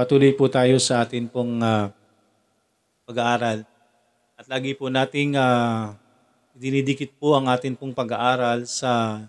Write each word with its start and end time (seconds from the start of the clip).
patuloy 0.00 0.32
po 0.32 0.48
tayo 0.48 0.80
sa 0.80 1.04
atin 1.04 1.28
pong 1.28 1.60
ah, 1.60 1.92
pag-aaral. 3.04 3.68
At 4.32 4.48
lagi 4.48 4.72
po 4.72 4.88
nating 4.88 5.36
ah, 5.36 5.92
dinidikit 6.56 7.12
po 7.20 7.36
ang 7.36 7.52
atin 7.52 7.76
pong 7.76 7.92
pag-aaral 7.92 8.64
sa 8.64 9.20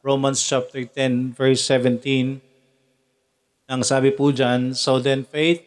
Romans 0.00 0.40
chapter 0.40 0.80
10 0.80 1.36
verse 1.36 1.60
17. 1.68 2.40
Ang 3.68 3.80
sabi 3.84 4.16
po 4.16 4.32
dyan, 4.32 4.72
So 4.72 4.96
then 4.96 5.28
faith 5.28 5.60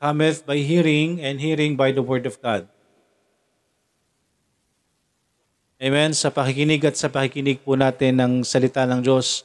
cometh 0.00 0.48
by 0.48 0.64
hearing 0.64 1.20
and 1.20 1.36
hearing 1.36 1.76
by 1.76 1.92
the 1.92 2.00
word 2.00 2.24
of 2.24 2.40
God. 2.40 2.64
Amen. 5.76 6.16
Sa 6.16 6.32
pakikinig 6.32 6.88
at 6.88 6.96
sa 6.96 7.12
pakikinig 7.12 7.60
po 7.60 7.76
natin 7.76 8.16
ng 8.16 8.32
salita 8.48 8.88
ng 8.88 9.04
Diyos, 9.04 9.44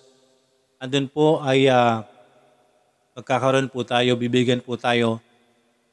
andun 0.80 1.12
po 1.12 1.44
ay 1.44 1.68
ah, 1.68 2.08
magkakaroon 3.14 3.70
po 3.70 3.86
tayo, 3.86 4.18
bibigyan 4.18 4.62
po 4.62 4.74
tayo 4.74 5.22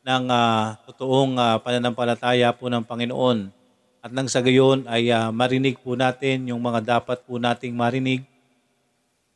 ng 0.00 0.24
ah, 0.32 0.80
totoong 0.88 1.36
ah, 1.36 1.56
pananampalataya 1.60 2.48
po 2.56 2.72
ng 2.72 2.80
Panginoon. 2.80 3.52
At 4.00 4.16
nang 4.16 4.24
sa 4.32 4.40
gayon 4.40 4.88
ay 4.88 5.12
ah, 5.12 5.28
marinig 5.28 5.76
po 5.84 5.92
natin 5.92 6.48
yung 6.48 6.60
mga 6.64 7.00
dapat 7.00 7.20
po 7.28 7.36
nating 7.36 7.76
marinig. 7.76 8.24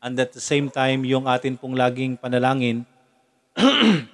And 0.00 0.16
at 0.16 0.32
the 0.32 0.40
same 0.40 0.72
time, 0.72 1.04
yung 1.04 1.28
atin 1.28 1.60
pong 1.60 1.76
laging 1.76 2.16
panalangin, 2.16 2.88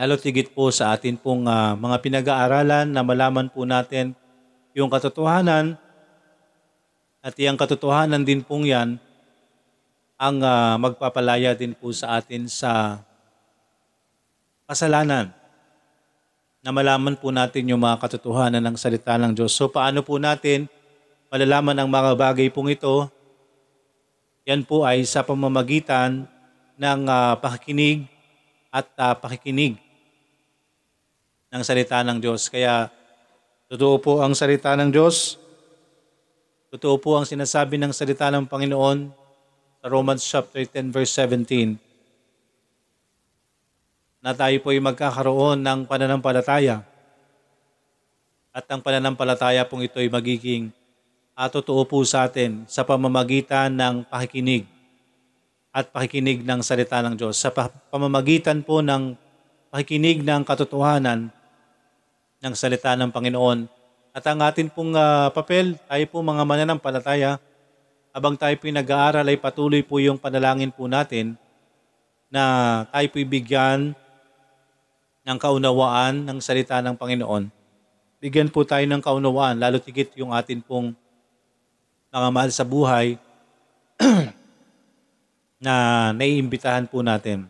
lalo 0.00 0.16
tigit 0.16 0.56
po 0.56 0.72
sa 0.72 0.96
atin 0.96 1.20
pong 1.20 1.44
ah, 1.44 1.76
mga 1.76 2.00
pinag-aaralan 2.00 2.88
na 2.88 3.04
malaman 3.04 3.52
po 3.52 3.68
natin 3.68 4.16
yung 4.72 4.88
katotohanan 4.88 5.76
at 7.20 7.36
yung 7.36 7.60
katotohanan 7.60 8.24
din 8.24 8.40
pong 8.40 8.64
yan 8.64 8.96
ang 10.20 10.44
ah, 10.44 10.76
magpapalaya 10.76 11.56
din 11.56 11.72
po 11.72 11.88
sa 11.96 12.20
atin 12.20 12.44
sa 12.44 13.00
kasalanan 14.68 15.32
na 16.60 16.76
malaman 16.76 17.16
po 17.16 17.32
natin 17.32 17.72
yung 17.72 17.80
mga 17.80 17.96
katotohanan 18.04 18.60
ng 18.60 18.76
salita 18.76 19.16
ng 19.16 19.32
Diyos. 19.32 19.56
So 19.56 19.72
paano 19.72 20.04
po 20.04 20.20
natin 20.20 20.68
malalaman 21.32 21.72
ang 21.72 21.88
mga 21.88 22.12
bagay 22.20 22.52
pong 22.52 22.76
ito? 22.76 23.08
Yan 24.44 24.60
po 24.68 24.84
ay 24.84 25.08
sa 25.08 25.24
pamamagitan 25.24 26.28
ng 26.76 27.00
ah, 27.08 27.40
pakikinig 27.40 28.04
at 28.68 28.92
ah, 29.00 29.16
pakikinig 29.16 29.80
ng 31.48 31.62
salita 31.64 32.04
ng 32.04 32.20
Diyos. 32.20 32.52
Kaya 32.52 32.92
totoo 33.72 33.96
po 33.96 34.12
ang 34.20 34.36
salita 34.36 34.76
ng 34.76 34.92
Diyos. 34.92 35.40
Totoo 36.68 37.00
po 37.00 37.16
ang 37.16 37.24
sinasabi 37.24 37.80
ng 37.80 37.96
salita 37.96 38.28
ng 38.28 38.44
Panginoon 38.44 39.19
sa 39.80 39.88
Romans 39.88 40.20
chapter 40.20 40.60
10 40.60 40.92
verse 40.92 41.08
17 41.16 41.80
na 44.20 44.36
tayo 44.36 44.52
po 44.60 44.68
ay 44.68 44.84
magkakaroon 44.84 45.64
ng 45.64 45.88
pananampalataya. 45.88 46.84
At 48.52 48.68
ang 48.68 48.84
pananampalataya 48.84 49.64
pong 49.64 49.88
ito 49.88 49.96
ay 49.96 50.12
magiging 50.12 50.68
at 51.32 51.48
totoo 51.48 51.88
po 51.88 52.04
sa 52.04 52.28
atin 52.28 52.68
sa 52.68 52.84
pamamagitan 52.84 53.72
ng 53.72 54.04
pakikinig 54.04 54.68
at 55.72 55.88
pakikinig 55.88 56.44
ng 56.44 56.60
salita 56.60 57.00
ng 57.00 57.16
Diyos. 57.16 57.40
Sa 57.40 57.48
pa- 57.48 57.72
pamamagitan 57.88 58.60
po 58.60 58.84
ng 58.84 59.16
pakikinig 59.72 60.20
ng 60.20 60.44
katotohanan 60.44 61.32
ng 62.44 62.52
salita 62.52 62.92
ng 62.92 63.08
Panginoon. 63.08 63.64
At 64.12 64.28
ang 64.28 64.44
atin 64.44 64.68
pong 64.68 64.92
ah, 64.92 65.32
papel, 65.32 65.80
tayo 65.88 66.04
po 66.12 66.20
mga 66.20 66.44
mananampalataya, 66.44 67.40
habang 68.10 68.34
tayo 68.34 68.54
po 68.58 68.66
nag-aaral 68.66 69.26
ay 69.26 69.38
patuloy 69.38 69.82
po 69.86 70.02
yung 70.02 70.18
panalangin 70.18 70.70
po 70.74 70.90
natin 70.90 71.38
na 72.30 72.42
tayo 72.90 73.06
po 73.10 73.18
bigyan 73.22 73.94
ng 75.26 75.38
kaunawaan 75.38 76.26
ng 76.26 76.38
salita 76.42 76.82
ng 76.82 76.98
Panginoon. 76.98 77.50
Bigyan 78.20 78.50
po 78.50 78.66
tayo 78.66 78.84
ng 78.84 79.00
kaunawaan, 79.02 79.56
lalo 79.58 79.78
tigit 79.80 80.12
yung 80.18 80.34
atin 80.34 80.60
pong 80.60 80.92
mga 82.10 82.28
mahal 82.34 82.50
sa 82.50 82.66
buhay 82.66 83.16
na 85.64 85.74
naiimbitahan 86.12 86.90
po 86.90 87.00
natin. 87.00 87.46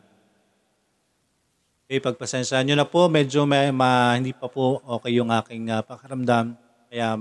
Okay, 1.90 1.98
pagpasensyahan 1.98 2.70
nyo 2.70 2.76
na 2.78 2.86
po, 2.86 3.10
medyo 3.10 3.42
may, 3.42 3.74
ma, 3.74 4.14
hindi 4.14 4.30
pa 4.30 4.46
po 4.46 4.78
okay 4.86 5.18
yung 5.18 5.34
aking 5.34 5.74
uh, 5.74 5.82
pakaramdam. 5.82 6.54
Kaya 6.86 7.18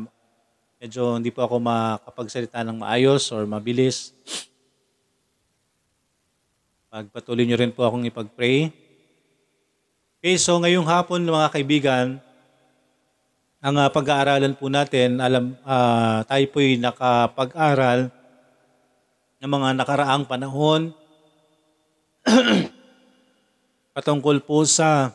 medyo 0.79 1.19
hindi 1.19 1.27
po 1.27 1.43
ako 1.43 1.59
makapagsalita 1.59 2.63
ng 2.63 2.79
maayos 2.79 3.27
or 3.35 3.43
mabilis. 3.43 4.15
Pagpatuloy 6.87 7.43
nyo 7.43 7.59
rin 7.59 7.75
po 7.75 7.83
akong 7.83 8.07
ipag-pray. 8.07 8.71
Okay, 10.23 10.39
so 10.39 10.55
ngayong 10.55 10.87
hapon 10.87 11.27
mga 11.27 11.51
kaibigan, 11.51 12.07
ang 13.59 13.75
ah, 13.75 13.91
pag-aaralan 13.91 14.55
po 14.55 14.71
natin, 14.71 15.19
alam, 15.19 15.51
ah, 15.67 16.23
tayo 16.23 16.47
po'y 16.47 16.79
nakapag-aral 16.79 18.07
ng 19.43 19.51
mga 19.51 19.69
nakaraang 19.83 20.23
panahon 20.23 20.95
patungkol 23.95 24.39
po 24.47 24.63
sa 24.63 25.11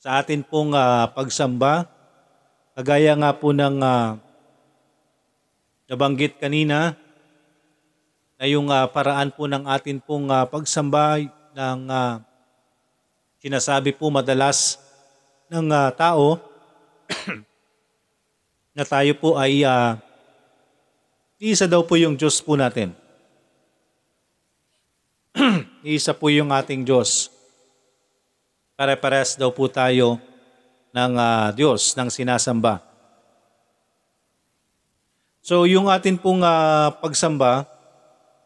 sa 0.00 0.20
atin 0.20 0.44
pong 0.44 0.76
ah, 0.76 1.08
pagsamba. 1.08 1.99
Kagaya 2.80 3.12
nga 3.12 3.36
po 3.36 3.52
ng 3.52 3.76
ah, 3.84 4.16
nabanggit 5.84 6.40
kanina 6.40 6.96
na 8.40 8.44
yung 8.48 8.72
ah, 8.72 8.88
paraan 8.88 9.28
po 9.28 9.44
ng 9.44 9.68
atin 9.68 10.00
pong 10.00 10.32
ah, 10.32 10.48
pagsamba 10.48 11.20
ng 11.28 11.80
ah, 11.92 12.24
sinasabi 13.36 13.92
po 13.92 14.08
madalas 14.08 14.80
ng 15.52 15.68
ah, 15.68 15.92
tao 15.92 16.40
na 18.72 18.88
tayo 18.88 19.12
po 19.12 19.36
ay 19.36 19.60
ah, 19.60 20.00
isa 21.36 21.68
daw 21.68 21.84
po 21.84 22.00
yung 22.00 22.16
Diyos 22.16 22.40
po 22.40 22.56
natin. 22.56 22.96
isa 25.84 26.16
po 26.16 26.32
yung 26.32 26.48
ating 26.48 26.80
Diyos. 26.80 27.28
Pare-pares 28.72 29.36
daw 29.36 29.52
po 29.52 29.68
tayo 29.68 30.29
ng 30.90 31.12
ah, 31.18 31.50
Diyos, 31.54 31.94
ng 31.94 32.10
sinasamba. 32.10 32.82
So 35.40 35.64
yung 35.64 35.88
atin 35.88 36.18
pong 36.20 36.42
ah, 36.44 36.92
pagsamba 37.00 37.66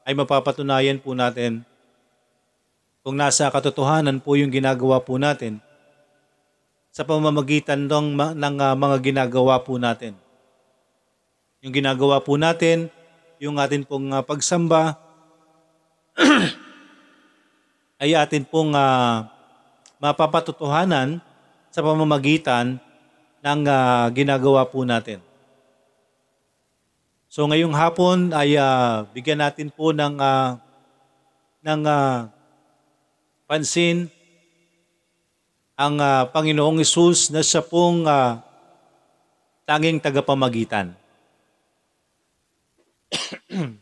ay 0.04 0.12
mapapatunayan 0.12 1.00
po 1.00 1.16
natin 1.16 1.64
kung 3.04 3.16
nasa 3.20 3.48
katotohanan 3.52 4.16
po 4.20 4.36
yung 4.36 4.48
ginagawa 4.48 4.96
po 5.00 5.20
natin 5.20 5.60
sa 6.94 7.02
pamamagitan 7.02 7.90
ng, 7.90 8.38
ng 8.38 8.56
ah, 8.62 8.72
mga 8.78 8.96
ginagawa 9.02 9.58
po 9.58 9.74
natin. 9.76 10.14
Yung 11.64 11.74
ginagawa 11.74 12.22
po 12.22 12.38
natin, 12.38 12.86
yung 13.42 13.58
atin 13.58 13.82
pong 13.82 14.14
ah, 14.14 14.22
pagsamba, 14.22 14.94
ay 18.02 18.14
atin 18.14 18.46
pong 18.46 18.72
ah, 18.78 19.26
mapapatotohanan 19.98 21.18
sa 21.74 21.82
pamamagitan 21.82 22.78
ng 23.42 23.60
ah, 23.66 24.06
ginagawa 24.14 24.62
po 24.62 24.86
natin. 24.86 25.18
So 27.26 27.50
ngayong 27.50 27.74
hapon 27.74 28.30
ay 28.30 28.54
ah, 28.54 29.10
bigyan 29.10 29.42
natin 29.42 29.74
po 29.74 29.90
ng 29.90 30.14
ah, 30.22 30.62
ng 31.66 31.82
ah, 31.82 32.30
pansin 33.50 34.06
ang 35.74 35.98
ah, 35.98 36.30
Panginoong 36.30 36.78
Isus 36.78 37.34
na 37.34 37.42
siya 37.42 37.58
pong 37.58 38.06
ah, 38.06 38.38
tanging 39.66 39.98
tagapamagitan. 39.98 40.94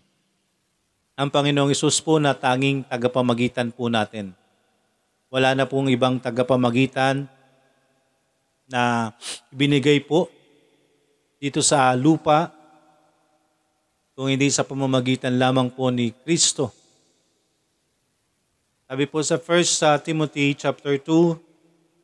ang 1.21 1.29
Panginoong 1.29 1.77
Isus 1.77 2.01
po 2.01 2.17
na 2.17 2.33
tanging 2.33 2.89
tagapamagitan 2.89 3.69
po 3.69 3.93
natin. 3.93 4.33
Wala 5.29 5.53
na 5.53 5.69
pong 5.69 5.93
ibang 5.93 6.17
tagapamagitan 6.17 7.29
na 8.73 9.13
binigay 9.53 10.01
po 10.01 10.33
dito 11.37 11.61
sa 11.61 11.93
lupa 11.93 12.49
kung 14.17 14.33
hindi 14.33 14.49
sa 14.49 14.65
pamamagitan 14.65 15.37
lamang 15.37 15.69
po 15.69 15.93
ni 15.93 16.17
Kristo. 16.25 16.73
Sabi 18.89 19.05
po 19.05 19.21
sa 19.21 19.37
1 19.37 20.01
Timothy 20.05 20.57
chapter 20.57 20.97
2, 20.97 21.37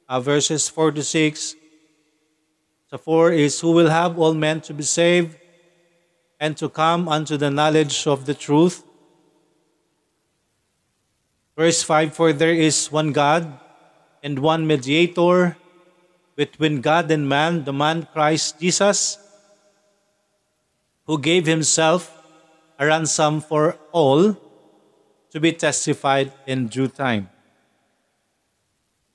uh, 0.08 0.20
verses 0.20 0.68
4 0.68 1.00
to 1.00 1.04
6, 1.04 1.56
sa 2.88 2.96
4 2.96 3.36
is, 3.36 3.60
Who 3.60 3.76
will 3.76 3.92
have 3.92 4.16
all 4.16 4.32
men 4.32 4.64
to 4.64 4.72
be 4.72 4.84
saved 4.84 5.36
and 6.40 6.56
to 6.56 6.68
come 6.68 7.08
unto 7.08 7.36
the 7.36 7.50
knowledge 7.50 8.06
of 8.06 8.24
the 8.24 8.34
truth. 8.34 8.82
Verse 11.58 11.82
5, 11.82 12.14
For 12.14 12.32
there 12.32 12.54
is 12.54 12.88
one 12.88 13.12
God 13.12 13.58
and 14.22 14.38
one 14.38 14.66
mediator 14.66 15.58
between 16.38 16.78
God 16.78 17.10
and 17.10 17.26
man, 17.26 17.66
the 17.66 17.74
man 17.74 18.06
Christ 18.14 18.62
Jesus, 18.62 19.18
who 21.02 21.18
gave 21.18 21.50
himself 21.50 22.14
a 22.78 22.86
ransom 22.86 23.42
for 23.42 23.74
all 23.90 24.38
to 25.34 25.36
be 25.42 25.50
testified 25.50 26.30
in 26.46 26.70
due 26.70 26.86
time. 26.86 27.26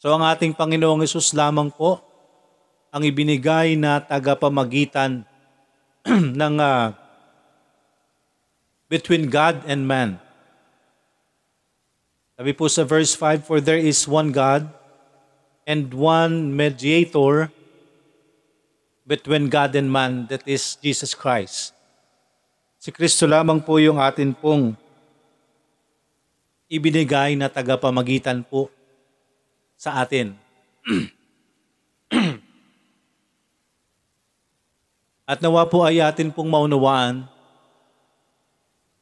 So 0.03 0.11
ang 0.11 0.19
ating 0.19 0.51
Panginoong 0.51 0.99
Yesus 0.99 1.31
lamang 1.31 1.71
po 1.71 2.03
ang 2.91 3.07
ibinigay 3.07 3.79
na 3.79 4.03
tagapamagitan 4.03 5.23
ng 6.43 6.55
ah, 6.59 6.91
between 8.91 9.31
God 9.31 9.63
and 9.63 9.87
man. 9.87 10.19
Sabi 12.35 12.51
po 12.51 12.67
sa 12.67 12.83
verse 12.83 13.15
5, 13.15 13.47
For 13.47 13.63
there 13.63 13.79
is 13.79 14.03
one 14.11 14.35
God 14.35 14.82
and 15.63 15.93
one 15.93 16.55
mediator 16.55 17.51
between 19.03 19.51
God 19.51 19.75
and 19.75 19.91
man, 19.91 20.27
that 20.31 20.47
is 20.47 20.75
Jesus 20.79 21.11
Christ. 21.15 21.75
Si 22.79 22.91
Kristo 22.91 23.27
lamang 23.27 23.63
po 23.63 23.79
yung 23.79 23.99
atin 23.99 24.35
pong 24.35 24.75
ibinigay 26.67 27.35
na 27.35 27.47
tagapamagitan 27.51 28.43
po 28.43 28.71
sa 29.75 30.03
atin. 30.03 30.35
At 35.31 35.39
nawa 35.39 35.63
po 35.67 35.87
ay 35.87 36.03
atin 36.03 36.31
pong 36.31 36.51
maunawaan 36.51 37.23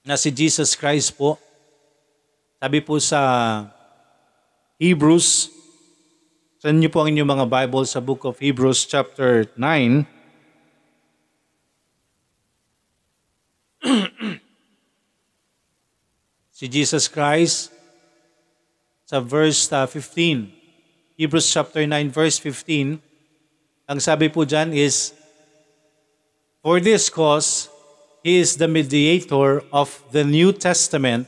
na 0.06 0.18
si 0.18 0.30
Jesus 0.34 0.78
Christ 0.78 1.14
po, 1.18 1.38
sabi 2.62 2.82
po 2.82 3.02
sa 3.02 3.22
Hebrews, 4.78 5.50
sa 6.62 6.70
inyo 6.70 6.94
po 6.94 7.02
ang 7.02 7.10
inyong 7.10 7.26
mga 7.26 7.50
Bible 7.50 7.90
sa 7.90 7.98
book 7.98 8.22
of 8.22 8.38
Hebrews 8.38 8.86
chapter 8.86 9.50
9, 9.58 10.06
si 16.62 16.70
Jesus 16.70 17.10
Christ 17.10 17.74
sa 19.10 19.18
verse 19.18 19.74
uh, 19.74 19.90
15. 19.90 20.54
Hebrews 21.18 21.50
chapter 21.50 21.82
9 21.90 22.14
verse 22.14 22.38
15. 22.38 23.02
Ang 23.90 23.98
sabi 23.98 24.30
po 24.30 24.46
dyan 24.46 24.70
is, 24.70 25.18
For 26.62 26.78
this 26.78 27.10
cause, 27.10 27.74
He 28.22 28.38
is 28.38 28.62
the 28.62 28.70
mediator 28.70 29.66
of 29.74 29.98
the 30.14 30.22
New 30.22 30.54
Testament 30.54 31.26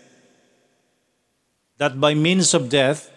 that 1.82 1.98
by 1.98 2.14
means 2.14 2.54
of 2.54 2.70
death, 2.70 3.10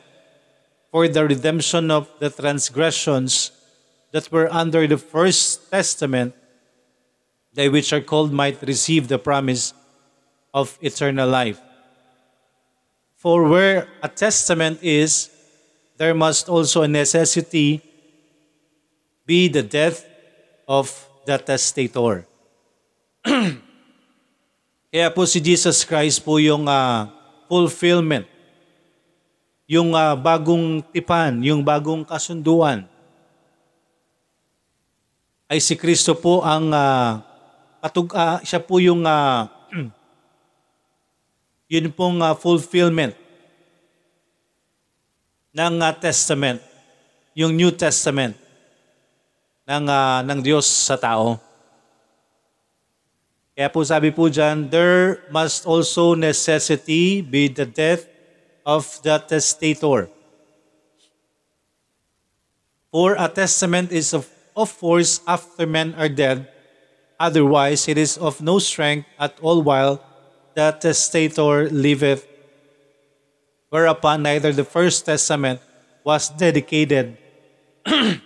for 0.96 1.04
the 1.04 1.28
redemption 1.28 1.90
of 1.90 2.08
the 2.20 2.30
transgressions 2.30 3.52
that 4.12 4.32
were 4.32 4.48
under 4.48 4.86
the 4.88 4.96
first 4.96 5.70
testament, 5.70 6.32
they 7.52 7.68
which 7.68 7.92
are 7.92 8.00
called 8.00 8.32
might 8.32 8.56
receive 8.62 9.06
the 9.06 9.18
promise 9.18 9.74
of 10.54 10.78
eternal 10.80 11.28
life. 11.28 11.60
For 13.14 13.44
where 13.44 13.88
a 14.02 14.08
testament 14.08 14.78
is, 14.80 15.28
there 15.98 16.14
must 16.14 16.48
also 16.48 16.80
a 16.80 16.88
necessity 16.88 17.82
be 19.26 19.48
the 19.48 19.62
death 19.62 20.08
of 20.66 20.88
the 21.26 21.36
testator. 21.36 22.24
Kaya 24.88 25.12
po 25.12 25.28
si 25.28 25.44
Jesus 25.44 25.84
Christ 25.84 26.24
po 26.24 26.40
yung 26.40 26.64
ah, 26.64 27.12
fulfillment, 27.52 28.24
yung 29.66 29.92
ah, 29.98 30.14
bagong 30.14 30.78
tipan, 30.94 31.42
yung 31.42 31.66
bagong 31.66 32.06
kasunduan. 32.06 32.86
Ay 35.50 35.58
si 35.58 35.74
Kristo 35.74 36.14
po 36.14 36.42
ang 36.46 36.70
ah, 36.70 37.22
katug, 37.82 38.14
ah, 38.14 38.38
siya 38.46 38.62
po 38.62 38.78
yung 38.78 39.02
ah, 39.02 39.50
yun 41.70 41.90
pong 41.90 42.22
ah, 42.22 42.38
fulfillment 42.38 43.14
ng 45.50 45.74
ah, 45.82 45.94
testament, 45.94 46.62
yung 47.34 47.50
New 47.54 47.74
Testament 47.74 48.38
ng 49.66 49.84
ah, 49.90 50.22
ng 50.22 50.38
Diyos 50.46 50.66
sa 50.66 50.94
tao. 50.94 51.42
Kaya 53.56 53.72
po 53.72 53.82
sabi 53.82 54.14
po 54.14 54.30
dyan, 54.30 54.70
there 54.70 55.26
must 55.32 55.66
also 55.66 56.12
necessity 56.14 57.18
be 57.24 57.50
the 57.50 57.66
death 57.66 58.15
of 58.66 59.00
the 59.06 59.22
testator. 59.22 60.10
For 62.90 63.14
a 63.14 63.28
testament 63.28 63.92
is 63.92 64.12
of, 64.12 64.28
of 64.56 64.68
force 64.68 65.20
after 65.26 65.66
men 65.66 65.94
are 65.94 66.08
dead, 66.08 66.50
otherwise 67.20 67.86
it 67.86 67.96
is 67.96 68.18
of 68.18 68.42
no 68.42 68.58
strength 68.58 69.06
at 69.20 69.38
all 69.40 69.62
while 69.62 70.02
the 70.54 70.76
testator 70.80 71.70
liveth. 71.70 72.26
Whereupon 73.70 74.22
neither 74.22 74.52
the 74.52 74.64
first 74.64 75.06
testament 75.06 75.60
was 76.02 76.28
dedicated 76.30 77.18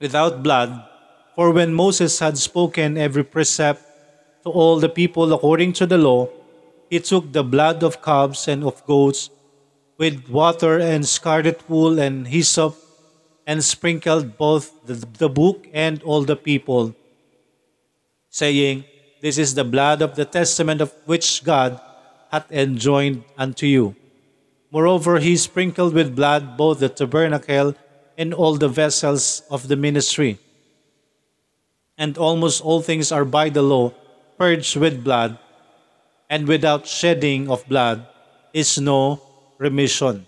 without 0.00 0.42
blood, 0.42 0.84
for 1.34 1.50
when 1.50 1.74
Moses 1.74 2.18
had 2.18 2.38
spoken 2.38 2.96
every 2.98 3.24
precept 3.24 3.82
to 4.44 4.50
all 4.50 4.78
the 4.78 4.88
people 4.88 5.32
according 5.32 5.72
to 5.74 5.86
the 5.86 5.98
law, 5.98 6.28
he 6.90 7.00
took 7.00 7.32
the 7.32 7.44
blood 7.44 7.82
of 7.82 8.02
calves 8.02 8.48
and 8.48 8.64
of 8.64 8.84
goats 8.86 9.30
with 9.98 10.28
water 10.28 10.78
and 10.78 11.06
scarlet 11.06 11.68
wool 11.68 11.98
and 11.98 12.28
hyssop 12.28 12.76
and 13.46 13.62
sprinkled 13.64 14.36
both 14.36 14.84
the, 14.86 14.94
the 15.18 15.28
book 15.28 15.66
and 15.72 16.02
all 16.02 16.22
the 16.22 16.36
people, 16.36 16.94
saying, 18.28 18.84
This 19.22 19.38
is 19.38 19.54
the 19.54 19.64
blood 19.64 20.02
of 20.02 20.16
the 20.16 20.24
testament 20.24 20.80
of 20.80 20.92
which 21.06 21.44
God 21.44 21.80
hath 22.30 22.50
enjoined 22.50 23.24
unto 23.38 23.66
you. 23.66 23.94
Moreover, 24.70 25.20
he 25.20 25.36
sprinkled 25.36 25.94
with 25.94 26.16
blood 26.16 26.56
both 26.56 26.80
the 26.80 26.88
tabernacle 26.88 27.74
and 28.18 28.34
all 28.34 28.56
the 28.56 28.68
vessels 28.68 29.42
of 29.50 29.68
the 29.68 29.76
ministry. 29.76 30.38
And 31.96 32.18
almost 32.18 32.62
all 32.62 32.82
things 32.82 33.12
are 33.12 33.24
by 33.24 33.48
the 33.48 33.62
law 33.62 33.94
purged 34.36 34.76
with 34.76 35.04
blood, 35.04 35.38
and 36.26 36.46
without 36.46 36.86
shedding 36.86 37.46
of 37.50 37.62
blood 37.70 38.02
is 38.50 38.78
no 38.78 39.18
remission. 39.58 40.26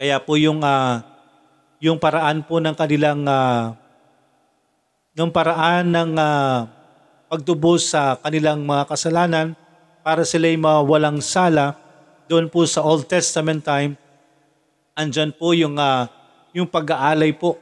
Kaya 0.00 0.16
po 0.22 0.38
yung 0.40 0.64
ah, 0.64 1.04
yung 1.80 1.96
paraan 1.96 2.44
po 2.44 2.60
ng 2.60 2.76
kanilang 2.76 3.24
uh, 3.24 3.76
yung 5.16 5.32
paraan 5.32 5.90
ng 5.90 6.12
ah, 6.16 6.68
pagtubos 7.30 7.92
sa 7.92 8.16
kanilang 8.18 8.64
mga 8.64 8.88
kasalanan 8.88 9.52
para 10.00 10.24
sila'y 10.24 10.56
mawalang 10.56 11.20
sala 11.20 11.76
doon 12.30 12.48
po 12.48 12.64
sa 12.64 12.80
Old 12.80 13.10
Testament 13.10 13.62
time 13.66 14.00
andyan 15.00 15.32
po 15.32 15.56
yung 15.56 15.80
ah, 15.80 16.12
yung 16.52 16.68
pag-aalay 16.68 17.32
po 17.32 17.56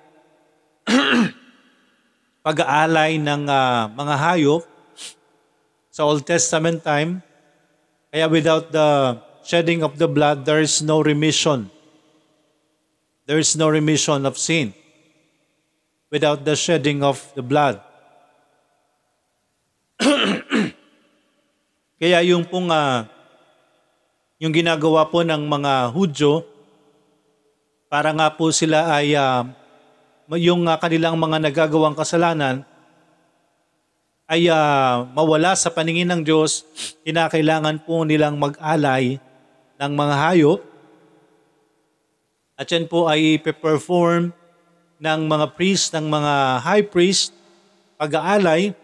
pag-aalay 2.47 3.21
ng 3.21 3.45
ah, 3.47 3.87
mga 3.93 4.15
hayop 4.19 4.63
sa 5.99 6.07
Old 6.07 6.23
Testament 6.23 6.87
time. 6.87 7.27
Kaya 8.15 8.31
without 8.31 8.71
the 8.71 9.19
shedding 9.43 9.83
of 9.83 9.99
the 9.99 10.07
blood, 10.07 10.47
there 10.47 10.63
is 10.63 10.79
no 10.79 11.03
remission. 11.03 11.75
There 13.27 13.43
is 13.43 13.59
no 13.59 13.67
remission 13.67 14.23
of 14.23 14.39
sin 14.39 14.79
without 16.07 16.47
the 16.47 16.55
shedding 16.55 17.03
of 17.03 17.19
the 17.35 17.43
blood. 17.43 17.83
Kaya 21.99 22.23
yung 22.23 22.47
pong 22.47 22.71
ah, 22.71 23.11
yung 24.39 24.55
ginagawa 24.55 25.11
po 25.11 25.27
ng 25.27 25.51
mga 25.51 25.91
Hudyo 25.91 26.47
para 27.91 28.15
nga 28.15 28.31
po 28.39 28.55
sila 28.55 28.95
ay 28.95 29.19
ah, 29.19 29.51
yung 30.31 30.63
ah, 30.71 30.79
kanilang 30.79 31.19
mga 31.19 31.43
nagagawang 31.43 31.99
kasalanan 31.99 32.63
ay 34.29 34.53
ah, 34.53 35.09
mawala 35.17 35.57
sa 35.57 35.73
paningin 35.73 36.13
ng 36.13 36.21
Diyos, 36.21 36.69
kinakailangan 37.01 37.81
po 37.81 38.05
nilang 38.05 38.37
mag-alay 38.37 39.17
ng 39.81 39.93
mga 39.97 40.15
hayop. 40.21 40.61
At 42.61 42.69
yan 42.69 42.85
po 42.85 43.09
ay 43.09 43.41
perform 43.41 44.37
ng 45.01 45.21
mga 45.25 45.47
priest, 45.57 45.97
ng 45.97 46.05
mga 46.13 46.61
high 46.61 46.85
priest, 46.85 47.33
pag-aalay. 47.97 48.77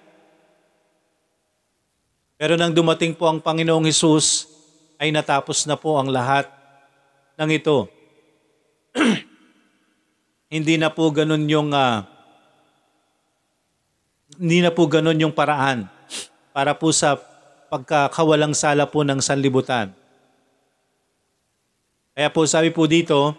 Pero 2.41 2.57
nang 2.57 2.73
dumating 2.73 3.13
po 3.13 3.29
ang 3.29 3.37
Panginoong 3.37 3.85
Hesus, 3.85 4.49
ay 4.97 5.13
natapos 5.13 5.69
na 5.69 5.77
po 5.77 6.01
ang 6.01 6.09
lahat 6.09 6.49
ng 7.37 7.51
ito. 7.53 7.91
Hindi 10.55 10.79
na 10.81 10.89
po 10.89 11.11
ganun 11.13 11.45
yung 11.51 11.69
ah, 11.77 12.14
hindi 14.39 14.63
na 14.63 14.71
po 14.71 14.87
ganun 14.87 15.19
yung 15.19 15.35
paraan 15.35 15.87
para 16.55 16.75
po 16.75 16.95
sa 16.95 17.19
pagkakawalang 17.71 18.55
sala 18.55 18.87
po 18.87 19.03
ng 19.03 19.19
sanlibutan. 19.19 19.91
Kaya 22.15 22.31
po 22.31 22.47
sabi 22.47 22.71
po 22.71 22.87
dito, 22.87 23.35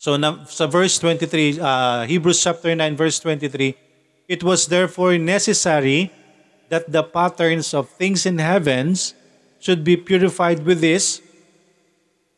so 0.00 0.16
na, 0.16 0.40
sa 0.48 0.64
verse 0.64 0.96
23, 0.96 1.60
uh, 1.60 2.08
Hebrews 2.08 2.40
chapter 2.40 2.72
9 2.72 2.96
verse 2.96 3.20
23, 3.20 3.76
It 4.30 4.40
was 4.40 4.64
therefore 4.70 5.20
necessary 5.20 6.08
that 6.72 6.88
the 6.88 7.04
patterns 7.04 7.76
of 7.76 7.90
things 8.00 8.24
in 8.24 8.40
heavens 8.40 9.12
should 9.60 9.84
be 9.84 9.98
purified 9.98 10.64
with 10.64 10.80
this, 10.80 11.20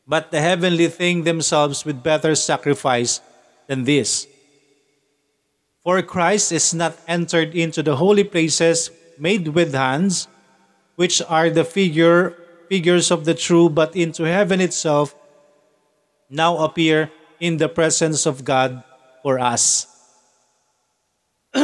but 0.09 0.35
the 0.35 0.43
heavenly 0.43 0.89
thing 0.89 1.23
themselves 1.23 1.87
with 1.87 2.03
better 2.03 2.35
sacrifice 2.35 3.23
than 3.71 3.85
this. 3.85 4.27
For 5.83 5.99
Christ 6.07 6.55
is 6.55 6.71
not 6.71 6.95
entered 7.11 7.59
into 7.59 7.83
the 7.83 7.99
holy 7.99 8.23
places 8.23 8.95
made 9.19 9.51
with 9.51 9.75
hands, 9.75 10.31
which 10.95 11.19
are 11.27 11.51
the 11.51 11.67
figure 11.67 12.39
figures 12.73 13.13
of 13.13 13.29
the 13.29 13.37
true, 13.37 13.69
but 13.69 13.93
into 13.93 14.25
heaven 14.25 14.57
itself, 14.63 15.13
now 16.33 16.57
appear 16.65 17.13
in 17.37 17.61
the 17.61 17.69
presence 17.69 18.25
of 18.25 18.49
God 18.49 18.81
for 19.21 19.37
us. 19.37 19.91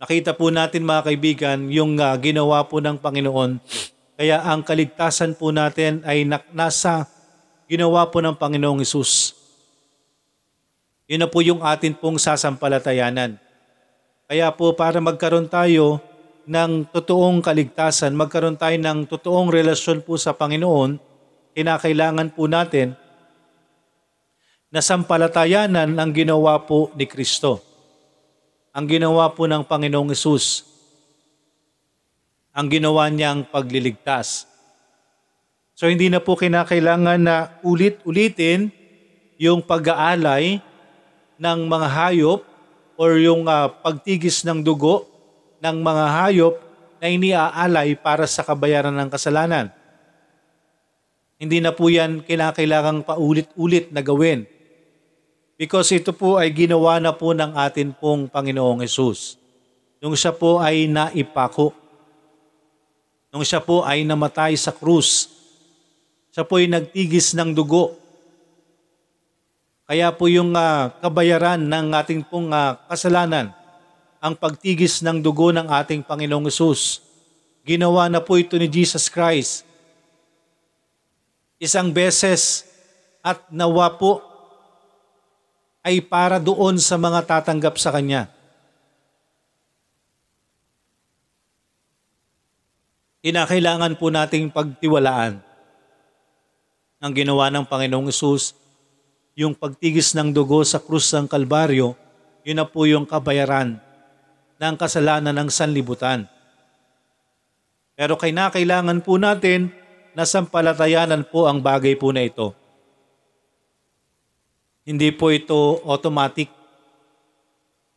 Nakita 0.00 0.36
po 0.36 0.52
natin 0.52 0.84
mga 0.84 1.02
kaibigan 1.08 1.58
yung 1.72 1.96
uh, 1.96 2.20
ginawa 2.20 2.68
po 2.68 2.84
ng 2.84 3.00
Panginoon. 3.00 3.64
Kaya 4.20 4.44
ang 4.44 4.60
kaligtasan 4.60 5.40
po 5.40 5.48
natin 5.48 6.04
ay 6.04 6.28
na- 6.28 6.44
nasa 6.52 7.08
ginawa 7.64 8.04
po 8.12 8.20
ng 8.20 8.36
Panginoong 8.36 8.84
Isus. 8.84 9.39
Yun 11.10 11.26
na 11.26 11.28
po 11.28 11.42
yung 11.42 11.58
atin 11.66 11.98
pong 11.98 12.22
sasampalatayanan. 12.22 13.34
Kaya 14.30 14.46
po 14.54 14.78
para 14.78 15.02
magkaroon 15.02 15.50
tayo 15.50 15.98
ng 16.46 16.86
totoong 16.94 17.42
kaligtasan, 17.42 18.14
magkaroon 18.14 18.54
tayo 18.54 18.78
ng 18.78 19.10
totoong 19.10 19.50
relasyon 19.50 20.06
po 20.06 20.14
sa 20.14 20.30
Panginoon, 20.30 21.02
kinakailangan 21.58 22.30
po 22.30 22.46
natin 22.46 22.94
na 24.70 24.78
sampalatayanan 24.78 25.90
ang 25.98 26.10
ginawa 26.14 26.62
po 26.62 26.94
ni 26.94 27.10
Kristo 27.10 27.66
ang 28.70 28.86
ginawa 28.86 29.26
po 29.34 29.50
ng 29.50 29.66
Panginoong 29.66 30.14
Isus, 30.14 30.62
ang 32.54 32.70
ginawa 32.70 33.10
niyang 33.10 33.42
pagliligtas. 33.46 34.46
So 35.74 35.90
hindi 35.90 36.06
na 36.06 36.22
po 36.22 36.38
kinakailangan 36.38 37.18
na 37.18 37.36
ulit-ulitin 37.66 38.70
yung 39.40 39.64
pag-aalay 39.64 40.62
ng 41.40 41.60
mga 41.64 41.88
hayop 41.88 42.44
or 43.00 43.16
yung 43.16 43.48
uh, 43.48 43.72
pagtigis 43.80 44.44
ng 44.44 44.60
dugo 44.60 45.08
ng 45.64 45.80
mga 45.80 46.04
hayop 46.20 46.54
na 47.00 47.06
iniaalay 47.08 47.96
para 47.96 48.28
sa 48.28 48.44
kabayaran 48.44 48.92
ng 48.92 49.08
kasalanan. 49.08 49.72
Hindi 51.40 51.64
na 51.64 51.72
po 51.72 51.88
yan 51.88 52.20
kinakailangang 52.20 53.08
paulit-ulit 53.08 53.88
na 53.88 54.04
gawin 54.04 54.44
Because 55.60 55.92
ito 55.92 56.16
po 56.16 56.40
ay 56.40 56.48
ginawa 56.56 56.96
na 56.96 57.12
po 57.12 57.36
ng 57.36 57.52
atin 57.52 57.92
pong 57.92 58.32
Panginoong 58.32 58.80
Yesus. 58.80 59.36
Nung 60.00 60.16
siya 60.16 60.32
po 60.32 60.56
ay 60.56 60.88
naipako. 60.88 61.76
Nung 63.28 63.44
siya 63.44 63.60
po 63.60 63.84
ay 63.84 64.00
namatay 64.00 64.56
sa 64.56 64.72
krus. 64.72 65.28
Siya 66.32 66.48
po 66.48 66.56
ay 66.56 66.64
nagtigis 66.64 67.36
ng 67.36 67.52
dugo. 67.52 67.99
Kaya 69.90 70.14
po 70.14 70.30
yung 70.30 70.54
uh, 70.54 70.94
kabayaran 71.02 71.58
ng 71.58 71.90
ating 71.98 72.22
pong 72.22 72.54
uh, 72.54 72.78
kasalanan, 72.86 73.50
ang 74.22 74.38
pagtigis 74.38 75.02
ng 75.02 75.18
dugo 75.18 75.50
ng 75.50 75.66
ating 75.66 76.06
Panginoong 76.06 76.46
Yesus. 76.46 77.02
Ginawa 77.66 78.06
na 78.06 78.22
po 78.22 78.38
ito 78.38 78.54
ni 78.54 78.70
Jesus 78.70 79.10
Christ. 79.10 79.66
Isang 81.58 81.90
beses 81.90 82.62
at 83.18 83.42
nawa 83.50 83.98
po 83.98 84.22
ay 85.82 85.98
para 85.98 86.38
doon 86.38 86.78
sa 86.78 86.94
mga 86.94 87.26
tatanggap 87.26 87.74
sa 87.74 87.90
Kanya. 87.90 88.30
Kinakailangan 93.26 93.98
po 93.98 94.06
nating 94.06 94.54
pagtiwalaan 94.54 95.42
ang 97.02 97.12
ginawa 97.16 97.50
ng 97.50 97.66
Panginoong 97.66 98.06
Isus, 98.06 98.59
yung 99.40 99.56
pagtigis 99.56 100.12
ng 100.12 100.36
dugo 100.36 100.60
sa 100.68 100.76
krus 100.76 101.08
ng 101.16 101.24
Kalbaryo, 101.24 101.96
yun 102.44 102.60
na 102.60 102.68
po 102.68 102.84
yung 102.84 103.08
kabayaran 103.08 103.80
ng 104.60 104.74
kasalanan 104.76 105.32
ng 105.32 105.48
sanlibutan. 105.48 106.28
Pero 107.96 108.20
kailangan 108.20 109.00
po 109.00 109.16
natin 109.16 109.72
na 110.12 110.28
sampalatayanan 110.28 111.24
po 111.24 111.48
ang 111.48 111.56
bagay 111.56 111.96
po 111.96 112.12
na 112.12 112.28
ito. 112.28 112.52
Hindi 114.84 115.08
po 115.08 115.32
ito 115.32 115.80
automatic. 115.88 116.52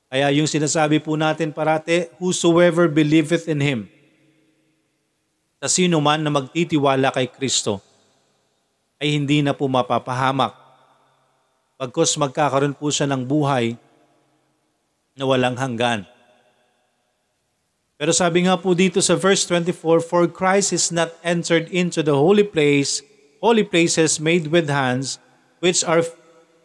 Kaya 0.07 0.31
yung 0.31 0.47
sinasabi 0.47 1.03
po 1.03 1.19
natin 1.19 1.51
parate, 1.51 2.07
whosoever 2.23 2.87
believeth 2.87 3.51
in 3.51 3.59
Him, 3.59 3.79
sa 5.59 5.67
sino 5.67 5.99
man 5.99 6.23
na 6.23 6.31
magtitiwala 6.31 7.11
kay 7.11 7.27
Kristo, 7.27 7.83
ay 9.03 9.11
hindi 9.19 9.43
na 9.43 9.51
po 9.51 9.67
mapapahamak. 9.67 10.62
Pagkos 11.77 12.15
magkakaroon 12.21 12.77
po 12.77 12.93
siya 12.93 13.09
ng 13.09 13.25
buhay 13.25 13.73
na 15.17 15.25
walang 15.25 15.57
hanggan. 15.57 16.05
Pero 17.97 18.11
sabi 18.11 18.43
nga 18.43 18.57
po 18.57 18.73
dito 18.73 18.99
sa 18.99 19.15
verse 19.15 19.45
24, 19.47 20.01
For 20.03 20.27
Christ 20.27 20.73
is 20.73 20.91
not 20.91 21.13
entered 21.21 21.69
into 21.69 22.01
the 22.01 22.17
holy 22.17 22.43
place, 22.43 22.99
holy 23.39 23.63
places 23.63 24.17
made 24.19 24.49
with 24.49 24.67
hands, 24.67 25.21
which 25.63 25.85
are 25.85 26.03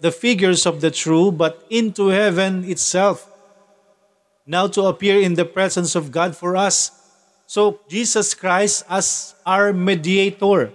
the 0.01 0.11
figures 0.11 0.65
of 0.65 0.81
the 0.81 0.91
true, 0.91 1.31
but 1.31 1.63
into 1.69 2.15
heaven 2.15 2.65
itself, 2.65 3.29
now 4.47 4.67
to 4.71 4.87
appear 4.87 5.21
in 5.21 5.35
the 5.35 5.45
presence 5.45 5.99
of 5.99 6.11
God 6.11 6.35
for 6.35 6.57
us. 6.57 6.95
So, 7.49 7.81
Jesus 7.89 8.33
Christ 8.33 8.85
as 8.89 9.35
our 9.45 9.73
mediator. 9.73 10.73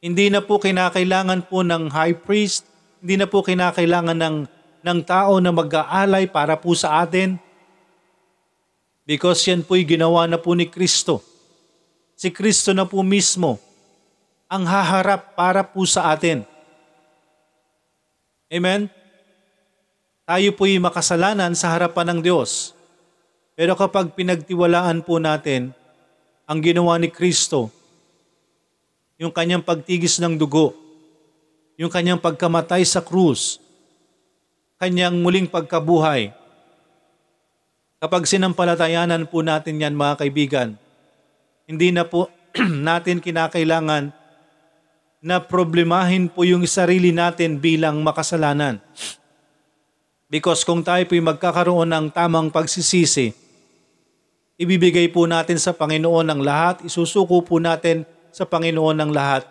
Hindi 0.00 0.32
na 0.32 0.40
po 0.40 0.56
kinakailangan 0.56 1.48
po 1.48 1.60
ng 1.60 1.92
high 1.92 2.16
priest, 2.16 2.64
hindi 3.00 3.16
na 3.16 3.24
po 3.24 3.40
kinakailangan 3.40 4.16
ng, 4.16 4.36
ng 4.84 5.00
tao 5.08 5.40
na 5.40 5.50
mag-aalay 5.50 6.28
para 6.28 6.56
po 6.60 6.76
sa 6.76 7.00
atin. 7.00 7.40
Because 9.08 9.40
yan 9.48 9.64
po'y 9.64 9.88
ginawa 9.88 10.28
na 10.28 10.36
po 10.36 10.52
ni 10.52 10.68
Kristo. 10.68 11.24
Si 12.14 12.28
Kristo 12.28 12.76
na 12.76 12.84
po 12.84 13.00
mismo 13.00 13.56
ang 14.46 14.68
haharap 14.68 15.32
para 15.32 15.64
po 15.64 15.88
sa 15.88 16.12
atin. 16.12 16.44
Amen? 18.52 18.92
Tayo 20.28 20.52
po'y 20.52 20.76
makasalanan 20.76 21.56
sa 21.56 21.72
harapan 21.72 22.14
ng 22.14 22.20
Diyos. 22.20 22.76
Pero 23.56 23.72
kapag 23.74 24.12
pinagtiwalaan 24.12 25.00
po 25.00 25.16
natin 25.16 25.72
ang 26.44 26.60
ginawa 26.60 27.00
ni 27.00 27.08
Kristo, 27.08 27.72
yung 29.16 29.32
kanyang 29.32 29.64
pagtigis 29.64 30.20
ng 30.20 30.36
dugo, 30.36 30.76
yung 31.80 31.88
kanyang 31.88 32.20
pagkamatay 32.20 32.84
sa 32.84 33.00
krus, 33.00 33.56
kanyang 34.76 35.16
muling 35.24 35.48
pagkabuhay, 35.48 36.28
kapag 37.96 38.28
sinampalatayanan 38.28 39.24
po 39.24 39.40
natin 39.40 39.80
yan 39.80 39.96
mga 39.96 40.20
kaibigan, 40.20 40.68
hindi 41.64 41.88
na 41.88 42.04
po 42.04 42.28
natin 42.60 43.24
kinakailangan 43.24 44.12
na 45.24 45.40
problemahin 45.40 46.28
po 46.28 46.44
yung 46.44 46.68
sarili 46.68 47.16
natin 47.16 47.56
bilang 47.56 48.04
makasalanan. 48.04 48.76
Because 50.28 50.68
kung 50.68 50.84
tayo 50.84 51.00
po'y 51.08 51.24
magkakaroon 51.24 51.88
ng 51.88 52.06
tamang 52.12 52.52
pagsisisi, 52.52 53.32
ibibigay 54.60 55.08
po 55.08 55.24
natin 55.24 55.56
sa 55.56 55.72
Panginoon 55.72 56.28
ang 56.28 56.40
lahat, 56.44 56.84
isusuko 56.84 57.40
po 57.40 57.56
natin 57.56 58.04
sa 58.28 58.44
Panginoon 58.44 59.00
ang 59.00 59.12
lahat, 59.16 59.48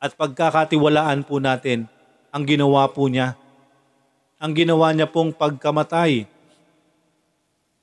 at 0.00 0.16
pagkakatiwalaan 0.16 1.22
po 1.22 1.38
natin 1.38 1.84
ang 2.32 2.48
ginawa 2.48 2.88
po 2.88 3.06
niya. 3.06 3.36
Ang 4.40 4.56
ginawa 4.56 4.90
niya 4.96 5.04
pong 5.04 5.36
pagkamatay, 5.36 6.24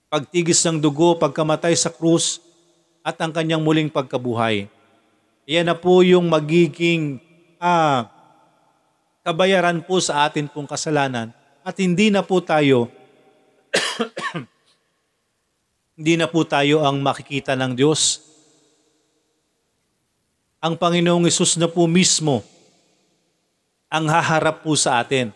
pagtigis 0.10 0.66
ng 0.66 0.82
dugo, 0.82 1.14
pagkamatay 1.22 1.78
sa 1.78 1.94
krus, 1.94 2.42
at 3.06 3.16
ang 3.22 3.32
kanyang 3.32 3.62
muling 3.64 3.88
pagkabuhay. 3.88 4.68
Yan 5.48 5.72
na 5.72 5.78
po 5.78 6.04
yung 6.04 6.28
magiging 6.28 7.24
ah, 7.62 8.12
kabayaran 9.24 9.80
po 9.80 10.04
sa 10.04 10.28
atin 10.28 10.52
pong 10.52 10.68
kasalanan 10.68 11.32
at 11.64 11.76
hindi 11.80 12.12
na 12.12 12.20
po 12.20 12.44
tayo 12.44 12.92
hindi 15.98 16.20
na 16.20 16.28
po 16.28 16.44
tayo 16.44 16.84
ang 16.84 17.00
makikita 17.00 17.56
ng 17.56 17.74
Diyos. 17.76 18.27
Ang 20.58 20.74
Panginoong 20.74 21.30
Isus 21.30 21.54
na 21.62 21.70
po 21.70 21.86
mismo 21.86 22.42
ang 23.94 24.10
haharap 24.10 24.66
po 24.66 24.74
sa 24.74 24.98
atin. 25.06 25.30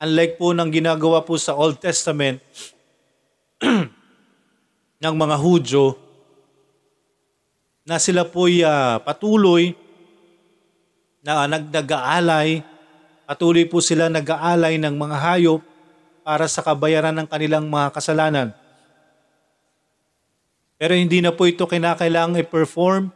Unlike 0.00 0.40
po 0.40 0.56
ng 0.56 0.72
ginagawa 0.72 1.20
po 1.20 1.36
sa 1.36 1.52
Old 1.52 1.76
Testament 1.76 2.40
ng 5.04 5.14
mga 5.14 5.36
Hudyo, 5.36 6.00
na 7.84 8.00
sila 8.00 8.24
po'y 8.24 8.64
uh, 8.64 8.96
patuloy 9.04 9.76
na 11.20 11.44
nagdagaalay, 11.44 12.64
patuloy 13.28 13.68
po 13.68 13.84
sila 13.84 14.08
nag-aalay 14.08 14.80
ng 14.80 14.96
mga 14.96 15.16
hayop 15.20 15.60
para 16.24 16.48
sa 16.48 16.64
kabayaran 16.64 17.12
ng 17.12 17.28
kanilang 17.28 17.68
mga 17.68 17.92
kasalanan. 17.92 18.48
Pero 20.80 20.96
hindi 20.96 21.20
na 21.20 21.28
po 21.28 21.44
ito 21.44 21.68
kinakailangang 21.68 22.40
i-perform 22.40 23.12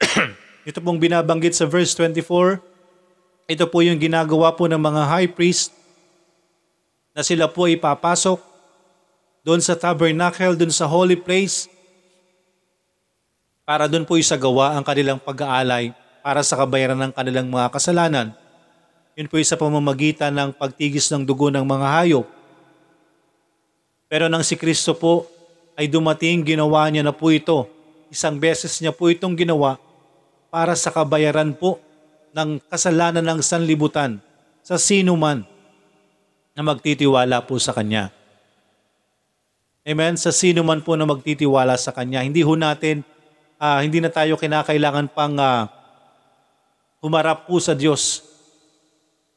ito 0.68 0.78
pong 0.80 0.98
binabanggit 0.98 1.54
sa 1.54 1.68
verse 1.68 1.92
24, 1.96 2.60
ito 3.50 3.64
po 3.68 3.84
yung 3.84 4.00
ginagawa 4.00 4.54
po 4.56 4.64
ng 4.64 4.80
mga 4.80 5.02
high 5.04 5.30
priest 5.30 5.74
na 7.12 7.20
sila 7.20 7.46
po 7.46 7.68
ipapasok 7.68 8.40
doon 9.44 9.60
sa 9.60 9.76
tabernacle, 9.76 10.56
doon 10.56 10.72
sa 10.72 10.88
holy 10.88 11.14
place, 11.20 11.68
para 13.64 13.84
doon 13.88 14.04
po 14.04 14.16
isagawa 14.16 14.76
ang 14.76 14.84
kanilang 14.84 15.20
pag-aalay 15.20 15.92
para 16.24 16.40
sa 16.40 16.56
kabayaran 16.56 16.96
ng 16.96 17.12
kanilang 17.12 17.48
mga 17.52 17.68
kasalanan. 17.68 18.32
Yun 19.14 19.28
po 19.28 19.36
sa 19.44 19.60
pamamagitan 19.60 20.32
ng 20.32 20.50
pagtigis 20.56 21.12
ng 21.12 21.22
dugo 21.22 21.52
ng 21.52 21.62
mga 21.62 21.86
hayop. 21.86 22.26
Pero 24.08 24.26
nang 24.32 24.42
si 24.42 24.56
Kristo 24.56 24.96
po 24.96 25.28
ay 25.76 25.86
dumating, 25.86 26.42
ginawa 26.42 26.88
niya 26.88 27.04
na 27.04 27.14
po 27.14 27.28
ito. 27.30 27.68
Isang 28.14 28.38
beses 28.38 28.78
niya 28.78 28.94
po 28.94 29.10
itong 29.10 29.34
ginawa 29.34 29.74
para 30.46 30.78
sa 30.78 30.94
kabayaran 30.94 31.50
po 31.50 31.82
ng 32.30 32.62
kasalanan 32.70 33.26
ng 33.26 33.42
sanlibutan 33.42 34.22
sa 34.62 34.78
sino 34.78 35.18
man 35.18 35.42
na 36.54 36.62
magtitiwala 36.62 37.42
po 37.42 37.58
sa 37.58 37.74
Kanya. 37.74 38.14
Amen? 39.82 40.14
Sa 40.14 40.30
sino 40.30 40.62
man 40.62 40.78
po 40.78 40.94
na 40.94 41.10
magtitiwala 41.10 41.74
sa 41.74 41.90
Kanya. 41.90 42.22
Hindi 42.22 42.46
ho 42.46 42.54
natin 42.54 43.02
uh, 43.58 43.82
hindi 43.82 43.98
na 43.98 44.14
tayo 44.14 44.38
kinakailangan 44.38 45.10
pang 45.10 45.34
uh, 45.34 45.66
humarap 47.02 47.50
po 47.50 47.58
sa 47.58 47.74
Diyos 47.74 48.22